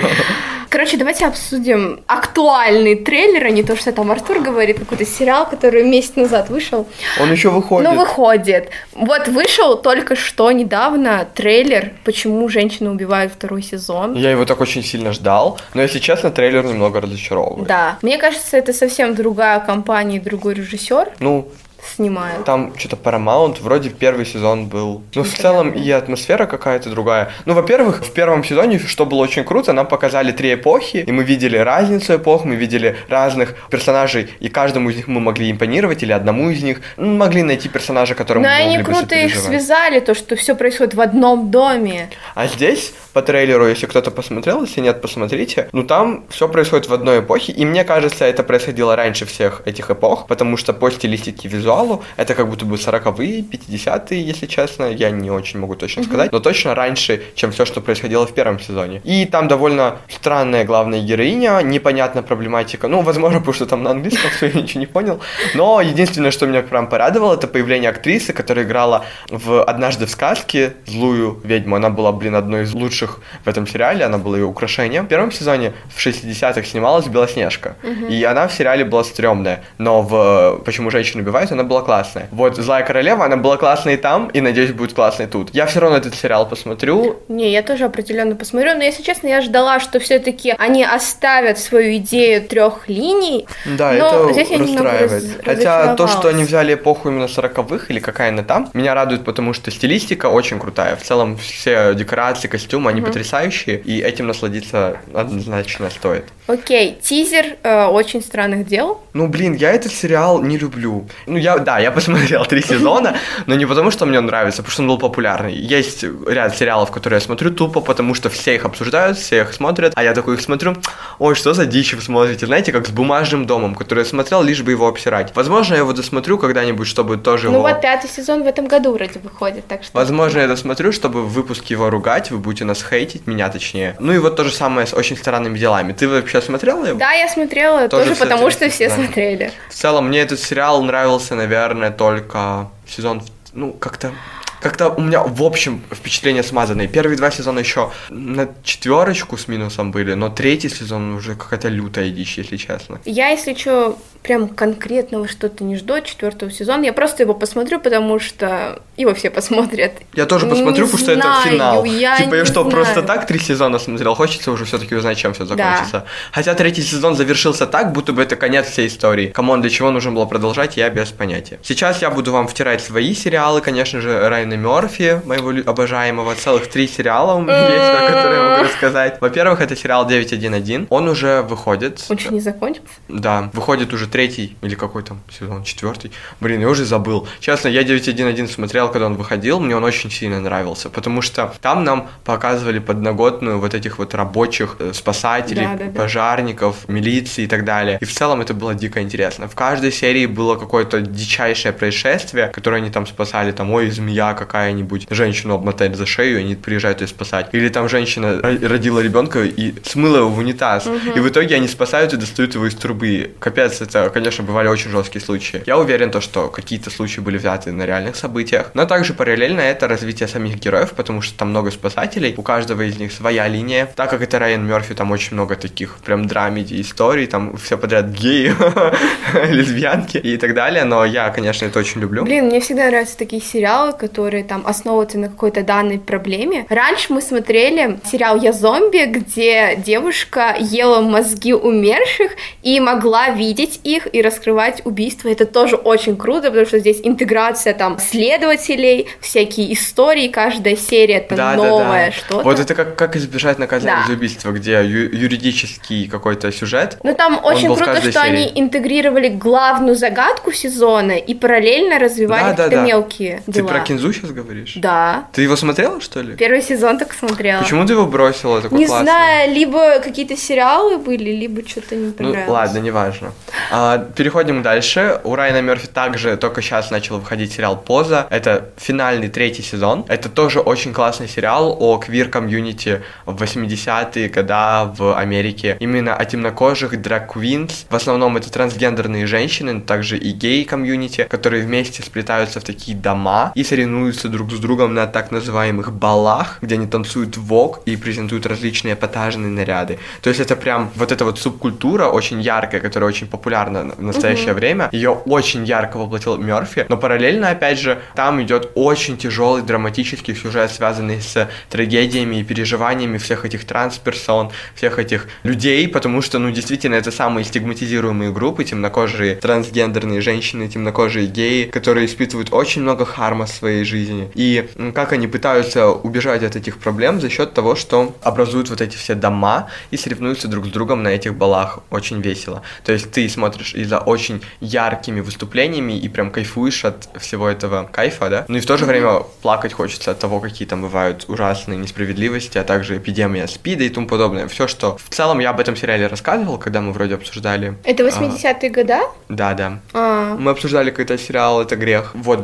[0.70, 5.82] Короче, давайте обсудим актуальный трейлер, а не то, что там Артур говорит, какой-то сериал, который
[5.82, 6.86] месяц назад вышел.
[7.20, 7.90] Он еще выходит.
[7.90, 8.68] Ну, выходит.
[8.92, 14.14] Вот вышел только что недавно трейлер «Почему женщины убивают второй сезон».
[14.14, 17.66] Я его так очень сильно ждал, но, если честно, трейлер немного разочаровывает.
[17.66, 17.98] Да.
[18.02, 21.48] Мне кажется, это совсем другая компания и другой режиссер Ну,
[21.82, 22.44] снимает.
[22.44, 25.02] Там что-то Paramount, вроде первый сезон был.
[25.14, 27.30] Ну, в целом и атмосфера какая-то другая.
[27.44, 31.24] Ну, во-первых, в первом сезоне, что было очень круто, нам показали три эпохи, и мы
[31.24, 36.12] видели разницу эпох, мы видели разных персонажей, и каждому из них мы могли импонировать, или
[36.12, 39.36] одному из них ну, могли найти персонажа, которому Но мы они могли бы круто их
[39.36, 42.10] связали, то, что все происходит в одном доме.
[42.34, 46.94] А здесь, по трейлеру, если кто-то посмотрел, если нет, посмотрите, ну там все происходит в
[46.94, 51.48] одной эпохе, и мне кажется, это происходило раньше всех этих эпох, потому что по стилистике
[51.48, 56.04] и визуалу это как будто бы 40-е, 50-е, если честно, я не очень могу точно
[56.04, 59.00] сказать, но точно раньше, чем все, что происходило в первом сезоне.
[59.04, 64.30] И там довольно странная главная героиня, непонятна проблематика, ну, возможно, потому что там на английском
[64.36, 65.20] все, я ничего не понял,
[65.54, 70.72] но единственное, что меня прям порадовало, это появление актрисы, которая играла в «Однажды в сказке»
[70.86, 71.76] злую ведьму.
[71.76, 75.04] Она была, блин, одной из лучших в этом сериале, она была ее украшением.
[75.04, 77.76] В первом сезоне в 60-х снималась Белоснежка,
[78.10, 82.28] и она в сериале была стрёмная, но в «Почему женщины убивают» она была классная.
[82.30, 85.50] Вот «Злая королева», она была классной там, и, надеюсь, будет классной тут.
[85.54, 89.40] Я все равно этот сериал посмотрю, Не, я тоже определенно посмотрю, но если честно, я
[89.42, 93.46] ждала, что все-таки они оставят свою идею трех линий.
[93.66, 95.10] Да, Но это здесь я расстраивает.
[95.12, 99.24] раз- Хотя то, что они взяли эпоху именно 40-х или какая она там, меня радует,
[99.24, 100.96] потому что стилистика очень крутая.
[100.96, 106.24] В целом все декорации, костюмы, они потрясающие, и этим насладиться однозначно стоит.
[106.46, 109.00] Окей, тизер э, очень странных дел.
[109.12, 111.06] Ну, блин, я этот сериал не люблю.
[111.26, 114.62] Ну, я, да, я посмотрел три сезона, но не потому, что мне он нравится, а
[114.62, 115.54] потому что он был популярный.
[115.54, 119.92] Есть ряд сериалов, которые я смотрю тупо, потому что все их обсуждают, все их смотрят,
[119.94, 120.76] а я такой их смотрю,
[121.18, 124.62] ой, что за дичь вы смотрите, знаете, как с бумажным домом, который я смотрел, лишь
[124.62, 125.34] бы его обсирать.
[125.34, 127.62] Возможно, я его досмотрю когда-нибудь, чтобы тоже Ну его...
[127.62, 129.96] вот пятый сезон в этом году вроде выходит, так что...
[129.96, 133.96] Возможно, я досмотрю, чтобы в выпуске его ругать, вы будете нас хейтить, меня точнее.
[134.00, 135.92] Ну и вот то же самое с очень странными делами.
[135.92, 136.98] Ты вообще смотрела его?
[136.98, 139.52] Да, я смотрела Тоже тоже, потому что все смотрели.
[139.68, 143.22] В целом, мне этот сериал нравился, наверное, только сезон,
[143.54, 144.12] ну, как-то
[144.60, 146.88] как-то у меня в общем впечатления смазанные.
[146.88, 152.10] Первые два сезона еще на четверочку с минусом были, но третий сезон уже какая-то лютая
[152.10, 153.00] дичь, если честно.
[153.04, 156.84] Я, если что, прям конкретного что-то не жду от четвертого сезона.
[156.84, 159.92] Я просто его посмотрю, потому что его все посмотрят.
[160.14, 161.84] Я тоже посмотрю, Не потому что это знаю, финал.
[161.84, 162.70] я типа я что, знаю.
[162.70, 164.14] просто так три сезона смотрел?
[164.14, 166.04] Хочется уже все-таки узнать, чем все закончится.
[166.32, 169.28] Хотя третий сезон завершился так, будто бы это конец всей истории.
[169.28, 171.58] Come on, для чего нужно было продолжать, я без понятия.
[171.62, 176.34] Сейчас я буду вам втирать свои сериалы, конечно же, Райана Мерфи, моего обожаемого.
[176.34, 179.20] Целых три сериала у меня есть, о которых я могу рассказать.
[179.20, 180.86] Во-первых, это сериал 911.
[180.90, 182.04] Он уже выходит.
[182.08, 182.88] Он еще не закончился?
[183.08, 186.10] Да, выходит уже третий или какой там сезон, четвертый.
[186.40, 187.28] Блин, я уже забыл.
[187.40, 191.84] Честно, я 911 смотрел, когда он выходил, мне он очень сильно нравился, потому что там
[191.84, 196.00] нам показывали подноготную вот этих вот рабочих, э, спасателей, Да, да, да.
[196.00, 197.98] пожарников, милиции и так далее.
[198.00, 199.48] И в целом это было дико интересно.
[199.48, 205.06] В каждой серии было какое-то дичайшее происшествие, которое они там спасали, там, ой, змея какая-нибудь,
[205.10, 207.48] женщину обмотали за шею, и они приезжают ее спасать.
[207.52, 210.86] Или там женщина ро- родила ребенка и смыла его в унитаз.
[210.86, 213.32] И в итоге они спасают и достают его из трубы.
[213.38, 215.62] Капец, это, конечно, бывали очень жесткие случаи.
[215.66, 218.70] Я уверен, то, что какие-то случаи были взяты на реальных событиях.
[218.74, 222.98] Но также параллельно это развитие самих героев, потому что там много спасателей, у каждого из
[222.98, 223.88] них своя линия.
[223.94, 228.06] Так как это Райан Мерфи, там очень много таких прям драмеди историй, там все подряд
[228.06, 228.54] геи,
[229.50, 230.84] лесбиянки и так далее.
[230.84, 232.24] Но я, конечно, это очень люблю.
[232.24, 236.66] Блин, мне всегда нравятся такие сериалы, которые там основываются на какой-то данной проблеме.
[236.68, 242.32] Раньше мы смотрели сериал «Я зомби», где девушка ела мозги умерших
[242.62, 245.28] и могла видеть их и раскрывать убийства.
[245.28, 251.34] Это тоже очень круто, потому что здесь интеграция там следователей, всякие истории, каждая серия это
[251.36, 252.12] Да, да, новое да.
[252.12, 252.42] что-то.
[252.44, 254.06] Вот это как, как избежать наказания Да.
[254.06, 256.98] за убийство, где ю- юридический какой-то сюжет.
[257.02, 258.26] Ну там очень круто, что серии.
[258.26, 262.86] они интегрировали главную загадку сезона и параллельно развивали Да, да, какие-то да.
[262.86, 263.68] мелкие Ты дела.
[263.68, 264.72] про Кинзу сейчас говоришь?
[264.76, 265.26] Да.
[265.32, 266.36] Ты его смотрела, что ли?
[266.36, 267.60] Первый сезон так смотрела.
[267.62, 268.60] Почему ты его бросила?
[268.60, 269.04] Такой Не классный.
[269.06, 272.48] знаю, либо какие-то сериалы были, либо что-то не Ну, понравилось.
[272.48, 273.32] ладно, неважно.
[273.70, 273.77] А,
[274.14, 275.20] переходим дальше.
[275.24, 278.26] У Райана Мерфи также только сейчас начал выходить сериал «Поза».
[278.30, 280.04] Это финальный третий сезон.
[280.08, 285.76] Это тоже очень классный сериал о квир-комьюнити в 80-е года в Америке.
[285.80, 287.86] Именно о темнокожих drag queens.
[287.88, 293.64] В основном это трансгендерные женщины, также и гей-комьюнити, которые вместе сплетаются в такие дома и
[293.64, 298.94] соревнуются друг с другом на так называемых балах, где они танцуют вок и презентуют различные
[298.94, 299.98] эпатажные наряды.
[300.22, 304.54] То есть это прям вот эта вот субкультура очень яркая, которая очень популярна в настоящее
[304.54, 304.88] время.
[304.92, 310.70] Ее очень ярко воплотил Мерфи, но параллельно, опять же, там идет очень тяжелый драматический сюжет,
[310.70, 316.94] связанный с трагедиями и переживаниями всех этих трансперсон, всех этих людей, потому что, ну, действительно,
[316.94, 323.50] это самые стигматизируемые группы, темнокожие трансгендерные женщины, темнокожие геи, которые испытывают очень много харма в
[323.50, 324.30] своей жизни.
[324.34, 328.96] И как они пытаются убежать от этих проблем за счет того, что образуют вот эти
[328.96, 331.80] все дома и соревнуются друг с другом на этих балах.
[331.90, 332.62] Очень весело.
[332.84, 337.88] То есть ты смотришь и за очень яркими выступлениями и прям кайфуешь от всего этого
[337.90, 338.44] кайфа, да?
[338.48, 342.58] Ну и в то же время плакать хочется от того, какие там бывают ужасные несправедливости,
[342.58, 344.48] а также эпидемия СПИДа и тому подобное.
[344.48, 347.74] Все, что в целом я об этом сериале рассказывал, когда мы вроде обсуждали.
[347.84, 349.00] Это А, 80-е года?
[349.28, 349.80] Да, да.
[349.92, 352.12] А, Мы обсуждали какой-то сериал «Это грех».
[352.14, 352.40] Вот,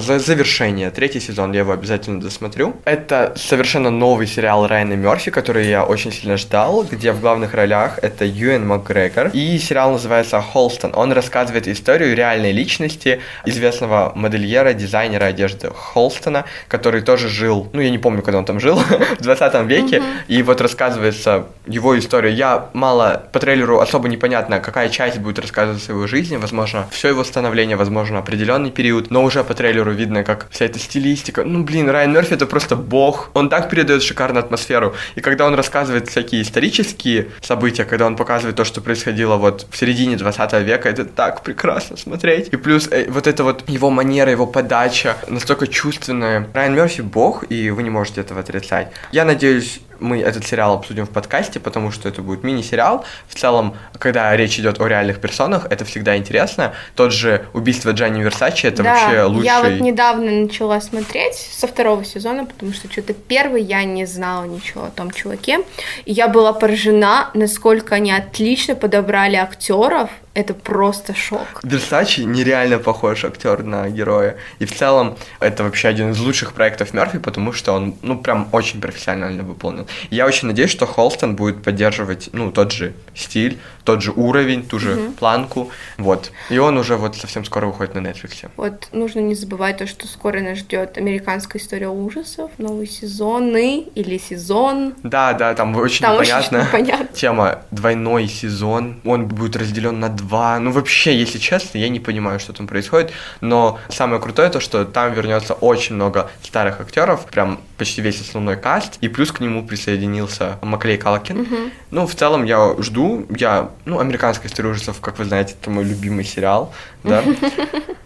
[0.00, 2.76] за завершение, третий сезон, я его обязательно досмотрю.
[2.84, 7.98] Это совершенно новый сериал Райана Мерфи, который я очень сильно ждал, где в главных ролях
[8.02, 9.28] это Юэн Макгрегор.
[9.32, 10.92] И сериал называется «Холстон».
[10.94, 17.90] Он рассказывает историю реальной личности известного модельера, дизайнера одежды Холстона, который тоже жил, ну, я
[17.90, 18.76] не помню, когда он там жил,
[19.18, 20.02] в 20 веке.
[20.28, 22.32] И вот рассказывается его история.
[22.32, 27.24] Я мало по трейлеру особо непонятно, какая часть будет рассказываться его жизни, возможно, все его
[27.24, 31.44] становление, возможно, определенный период, но уже по трейлеру видно, как вся эта стилистика.
[31.44, 33.30] Ну, блин, Райан Мерфи это просто бог.
[33.34, 34.94] Он так передает шикарную атмосферу.
[35.14, 39.76] И когда он рассказывает всякие исторические события, когда он показывает то, что происходило вот в
[39.76, 42.48] середине 20 века, это так прекрасно смотреть.
[42.52, 46.48] И плюс э, вот эта вот его манера, его подача настолько чувственная.
[46.54, 48.88] Райан Мерфи бог, и вы не можете этого отрицать.
[49.12, 53.04] Я надеюсь, мы этот сериал обсудим в подкасте, потому что это будет мини-сериал.
[53.26, 56.74] В целом, когда речь идет о реальных персонах, это всегда интересно.
[56.94, 59.46] Тот же «Убийство Джанни Версачи»— это да, вообще лучший...
[59.46, 64.44] я вот недавно начала смотреть со второго сезона, потому что что-то первый я не знала
[64.44, 65.60] ничего о том чуваке.
[66.04, 70.10] И я была поражена, насколько они отлично подобрали актеров.
[70.38, 71.60] Это просто шок.
[71.64, 74.36] Версачи нереально похож актер на героя.
[74.60, 78.48] И в целом это вообще один из лучших проектов Мерфи, потому что он, ну, прям
[78.52, 79.88] очень профессионально выполнил.
[80.10, 84.78] Я очень надеюсь, что Холстон будет поддерживать, ну, тот же стиль, тот же уровень, ту
[84.78, 85.12] же угу.
[85.12, 85.70] планку.
[85.96, 86.30] Вот.
[86.50, 88.48] И он уже вот совсем скоро выходит на Netflix.
[88.56, 94.18] Вот нужно не забывать то, что скоро нас ждет американская история ужасов, новые сезоны или
[94.18, 94.94] сезон.
[95.02, 96.60] Да, да, там очень там непонятно.
[96.60, 97.08] Очень понятно.
[97.16, 99.00] Тема двойной сезон.
[99.04, 100.27] Он будет разделен на два.
[100.30, 103.12] Ну, вообще, если честно, я не понимаю, что там происходит.
[103.40, 108.56] Но самое крутое то, что там вернется очень много старых актеров, прям почти весь основной
[108.56, 111.40] каст, и плюс к нему присоединился Маклей Калкин.
[111.40, 111.56] Угу.
[111.90, 115.84] Ну, в целом я жду, я ну, «Американская история ужасов», как вы знаете, это мой
[115.84, 116.72] любимый сериал,
[117.04, 117.22] да.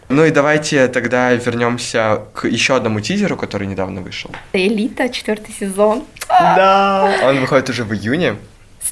[0.09, 4.31] Ну и давайте тогда вернемся к еще одному тизеру, который недавно вышел.
[4.53, 6.05] Элита, четвертый сезон.
[6.29, 8.37] Да, он выходит уже в июне.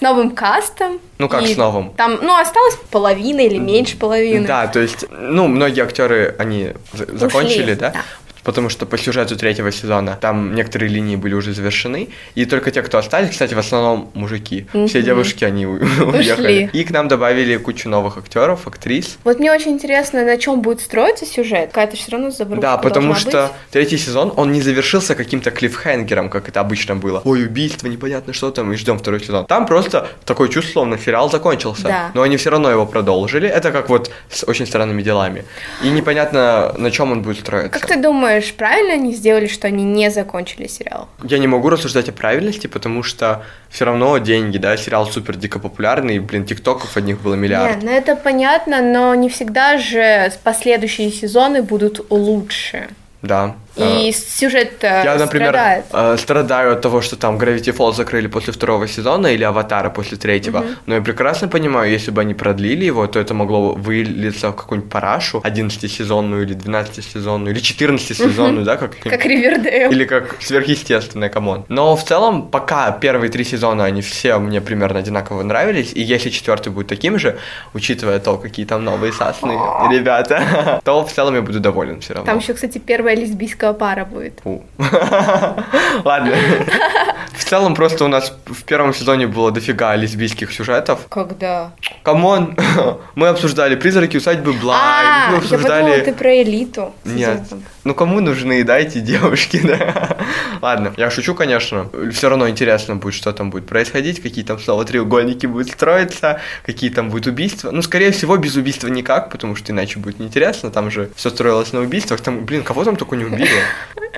[0.01, 0.98] С новым кастом.
[1.18, 1.90] Ну как с новым?
[1.90, 4.46] Там, ну, осталось половина или меньше половины.
[4.46, 7.90] Да, то есть, ну, многие актеры, они закончили, Ушли, да?
[7.90, 8.03] да
[8.45, 12.82] потому что по сюжету третьего сезона там некоторые линии были уже завершены, и только те,
[12.82, 14.66] кто остались, кстати, в основном мужики.
[14.72, 14.86] Mm-hmm.
[14.86, 16.70] Все девушки, они уехали.
[16.72, 19.18] И к нам добавили кучу новых актеров, актрис.
[19.24, 21.68] Вот мне очень интересно, на чем будет строиться сюжет.
[21.68, 23.70] Какая-то все равно заброшка Да, потому что быть.
[23.70, 27.22] третий сезон, он не завершился каким-то клиффхенгером, как это обычно было.
[27.24, 29.47] Ой, убийство, непонятно что там, и ждем второй сезон.
[29.47, 31.82] Там просто такое чувство, словно сериал закончился.
[31.82, 32.11] Да.
[32.14, 33.49] Но они все равно его продолжили.
[33.49, 35.45] Это как вот с очень странными делами.
[35.82, 37.78] И непонятно, на чем он будет строиться.
[37.78, 41.09] Как ты думаешь, думаешь, правильно они сделали, что они не закончили сериал?
[41.22, 45.59] Я не могу рассуждать о правильности, потому что все равно деньги, да, сериал супер дико
[45.59, 47.76] популярный, блин, тиктоков одних было миллиард.
[47.76, 52.89] Нет, ну это понятно, но не всегда же последующие сезоны будут лучше.
[53.22, 53.57] Да.
[53.77, 55.85] И сюжет Я, например, страдает.
[55.93, 60.16] Э, страдаю от того, что там Gravity Falls закрыли после второго сезона или Аватара после
[60.18, 60.59] третьего.
[60.59, 60.77] Мгм.
[60.87, 64.91] Но я прекрасно понимаю, если бы они продлили его, то это могло вылиться в какую-нибудь
[64.91, 69.91] парашу 11-сезонную или 12-сезонную или 14-сезонную, да, как Как Ривердейл.
[69.91, 71.64] или как сверхъестественное, come on.
[71.68, 76.31] Но в целом, пока первые три сезона, они все мне примерно одинаково нравились, и если
[76.31, 77.39] четвертый будет таким же,
[77.75, 79.59] учитывая то, какие там новые сасные
[79.91, 82.27] ребята, то в целом я буду доволен все равно.
[82.27, 84.40] Там еще, кстати, первая лесбийская пара будет.
[86.04, 86.34] Ладно.
[87.32, 91.06] В целом просто у нас в первом сезоне было дофига лесбийских сюжетов.
[91.08, 91.72] Когда?
[92.03, 92.57] Come on,
[93.14, 96.00] мы обсуждали призраки усадьбы Блай, А, мы я обсуждали...
[96.02, 96.92] ты про элиту.
[97.04, 97.40] Нет.
[97.85, 100.18] Ну кому нужны, да, эти девушки, да?
[100.61, 101.89] Ладно, я шучу, конечно.
[102.12, 106.91] Все равно интересно будет, что там будет происходить, какие там снова треугольники будут строиться, какие
[106.91, 107.70] там будут убийства.
[107.70, 110.70] Ну, скорее всего, без убийства никак, потому что иначе будет неинтересно.
[110.70, 112.20] Там же все строилось на убийствах.
[112.20, 113.49] Там, блин, кого там только не убили?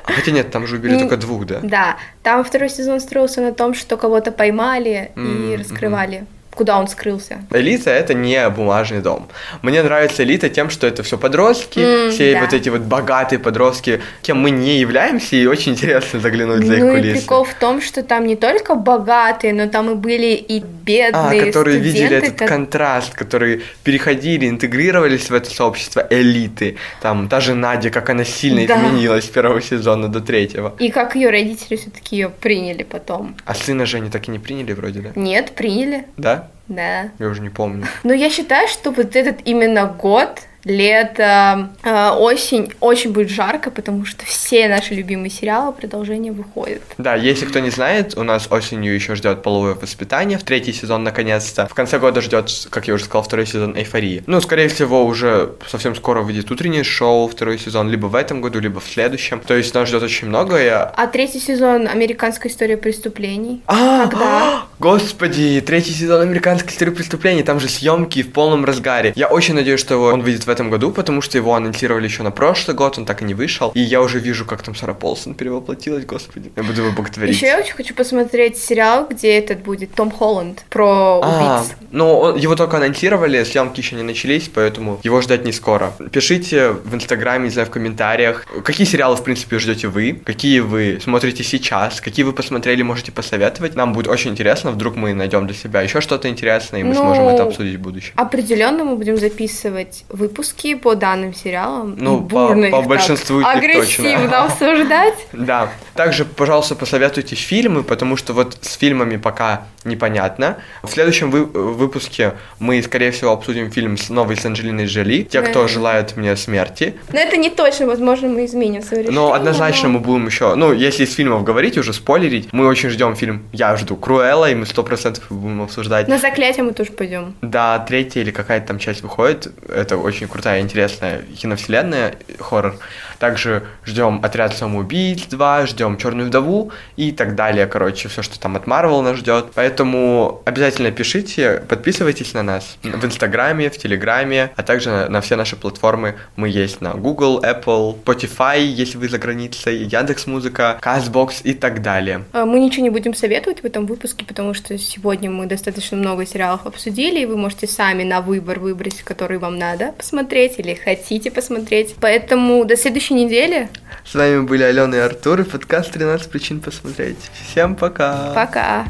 [0.05, 1.61] А Хотя нет, там же убили только двух, да?
[1.63, 6.25] Да, там второй сезон строился на том, что кого-то поймали и раскрывали,
[6.55, 7.43] куда он скрылся.
[7.51, 9.29] Элита это не бумажный дом.
[9.63, 12.41] Мне нравится элита тем, что это все подростки, М, все да.
[12.41, 16.81] вот эти вот богатые подростки, кем мы не являемся, и очень интересно заглянуть за их
[16.81, 17.21] ну и кулисы.
[17.21, 21.47] прикол в том, что там не только богатые, но там и были и А, бедные
[21.47, 26.77] которые видели студенты, этот ко- контраст, которые переходили, интегрировались в это сообщество элиты.
[27.01, 28.77] Там та же Надя, как она сильно Да.
[28.77, 30.75] изменилась с первого сезона до третьего.
[30.79, 33.37] И как ее родители все-таки ее приняли потом.
[33.45, 35.11] А сына же они так и не приняли вроде, да?
[35.15, 36.49] Нет, приняли, Да?
[36.75, 37.11] Да.
[37.19, 37.87] Я уже не помню.
[38.03, 44.05] Но я считаю, что вот этот именно год, лето, э, осень очень будет жарко, потому
[44.05, 46.83] что все наши любимые сериалы продолжение выходят.
[46.99, 51.03] Да, если кто не знает, у нас осенью еще ждет половое воспитание, в третий сезон
[51.05, 51.67] наконец-то.
[51.67, 54.23] В конце года ждет, как я уже сказал, второй сезон эйфории.
[54.27, 58.61] Ну, скорее всего, уже совсем скоро выйдет утреннее шоу, второй сезон, либо в этом году,
[58.61, 59.41] либо в следующем.
[59.41, 60.85] То есть нас ждет очень многое.
[60.85, 63.63] А третий сезон «Американская история преступлений».
[63.67, 64.63] А, Когда?
[64.79, 69.13] Господи, третий сезон американской истории преступлений, там же съемки в полном разгаре.
[69.17, 72.31] Я очень надеюсь, что он выйдет в этом году, потому что его анонсировали еще на
[72.31, 73.71] прошлый год, он так и не вышел.
[73.75, 76.53] И я уже вижу, как там Сара Полсон перевоплотилась, господи.
[76.57, 77.35] Я буду его боготворить.
[77.35, 81.73] Еще я очень хочу посмотреть сериал, где этот будет Том Холланд про А, убийц.
[81.91, 85.93] ну, он- его только анонсировали, съемки еще не начались, поэтому его ждать не скоро.
[86.13, 90.99] Пишите в Инстаграме, не знаю, в комментариях, какие сериалы, в принципе, ждете вы, какие вы
[91.03, 93.75] смотрите сейчас, какие вы посмотрели, можете посоветовать.
[93.75, 97.01] Нам будет очень интересно, вдруг мы найдем для себя еще что-то интересное, и мы Ну,
[97.01, 98.13] сможем это обсудить в будущем.
[98.17, 100.05] Определенно мы будем записывать
[100.43, 101.95] выпуски по данным сериалам.
[101.99, 104.45] Ну, бурно по- по их так большинству них агрессивно точно.
[104.45, 105.15] обсуждать.
[105.33, 105.71] Да.
[105.95, 110.57] Также, пожалуйста, посоветуйте фильмы, потому что вот с фильмами пока непонятно.
[110.83, 115.23] В следующем вы- выпуске мы, скорее всего, обсудим фильм с новой с Анджелиной Джоли.
[115.25, 115.69] Те, кто Да.
[115.69, 116.95] желает мне смерти.
[117.13, 119.21] Но это не точно, возможно, мы изменим свое решение.
[119.21, 122.89] Но однозначно но- мы будем еще, ну, если из фильмов говорить, уже спойлерить, мы очень
[122.91, 126.09] ждем фильм, я жду Круэлла, и мы сто процентов будем обсуждать.
[126.09, 127.35] На заклятие мы тоже пойдем.
[127.43, 129.49] Да, третья или какая-то там часть выходит.
[129.69, 132.77] Это очень крутая, интересная киновселенная, хоррор.
[133.19, 137.67] Также ждем Отряд самоубийц 2, ждем Черную вдову и так далее.
[137.67, 139.53] Короче, все, что там от Марвел нас ждет.
[139.55, 145.37] Поэтому обязательно пишите, подписывайтесь на нас в Инстаграме, в Телеграме, а также на, на все
[145.37, 146.17] наши платформы.
[146.35, 151.83] Мы есть на Google, Apple, Spotify, если вы за границей, Яндекс Музыка, Castbox и так
[151.83, 152.25] далее.
[152.33, 156.27] А, Мы ничего не будем советовать в этом выпуске, потому что сегодня мы достаточно много
[156.27, 161.31] сериалов обсудили, и вы можете сами на выбор выбрать, который вам надо посмотреть или хотите
[161.31, 161.97] посмотреть.
[162.01, 163.69] Поэтому до следующей недели.
[164.05, 167.19] С вами были Алена и Артур и подкаст «13 причин посмотреть».
[167.51, 168.33] Всем пока!
[168.35, 168.87] Пока!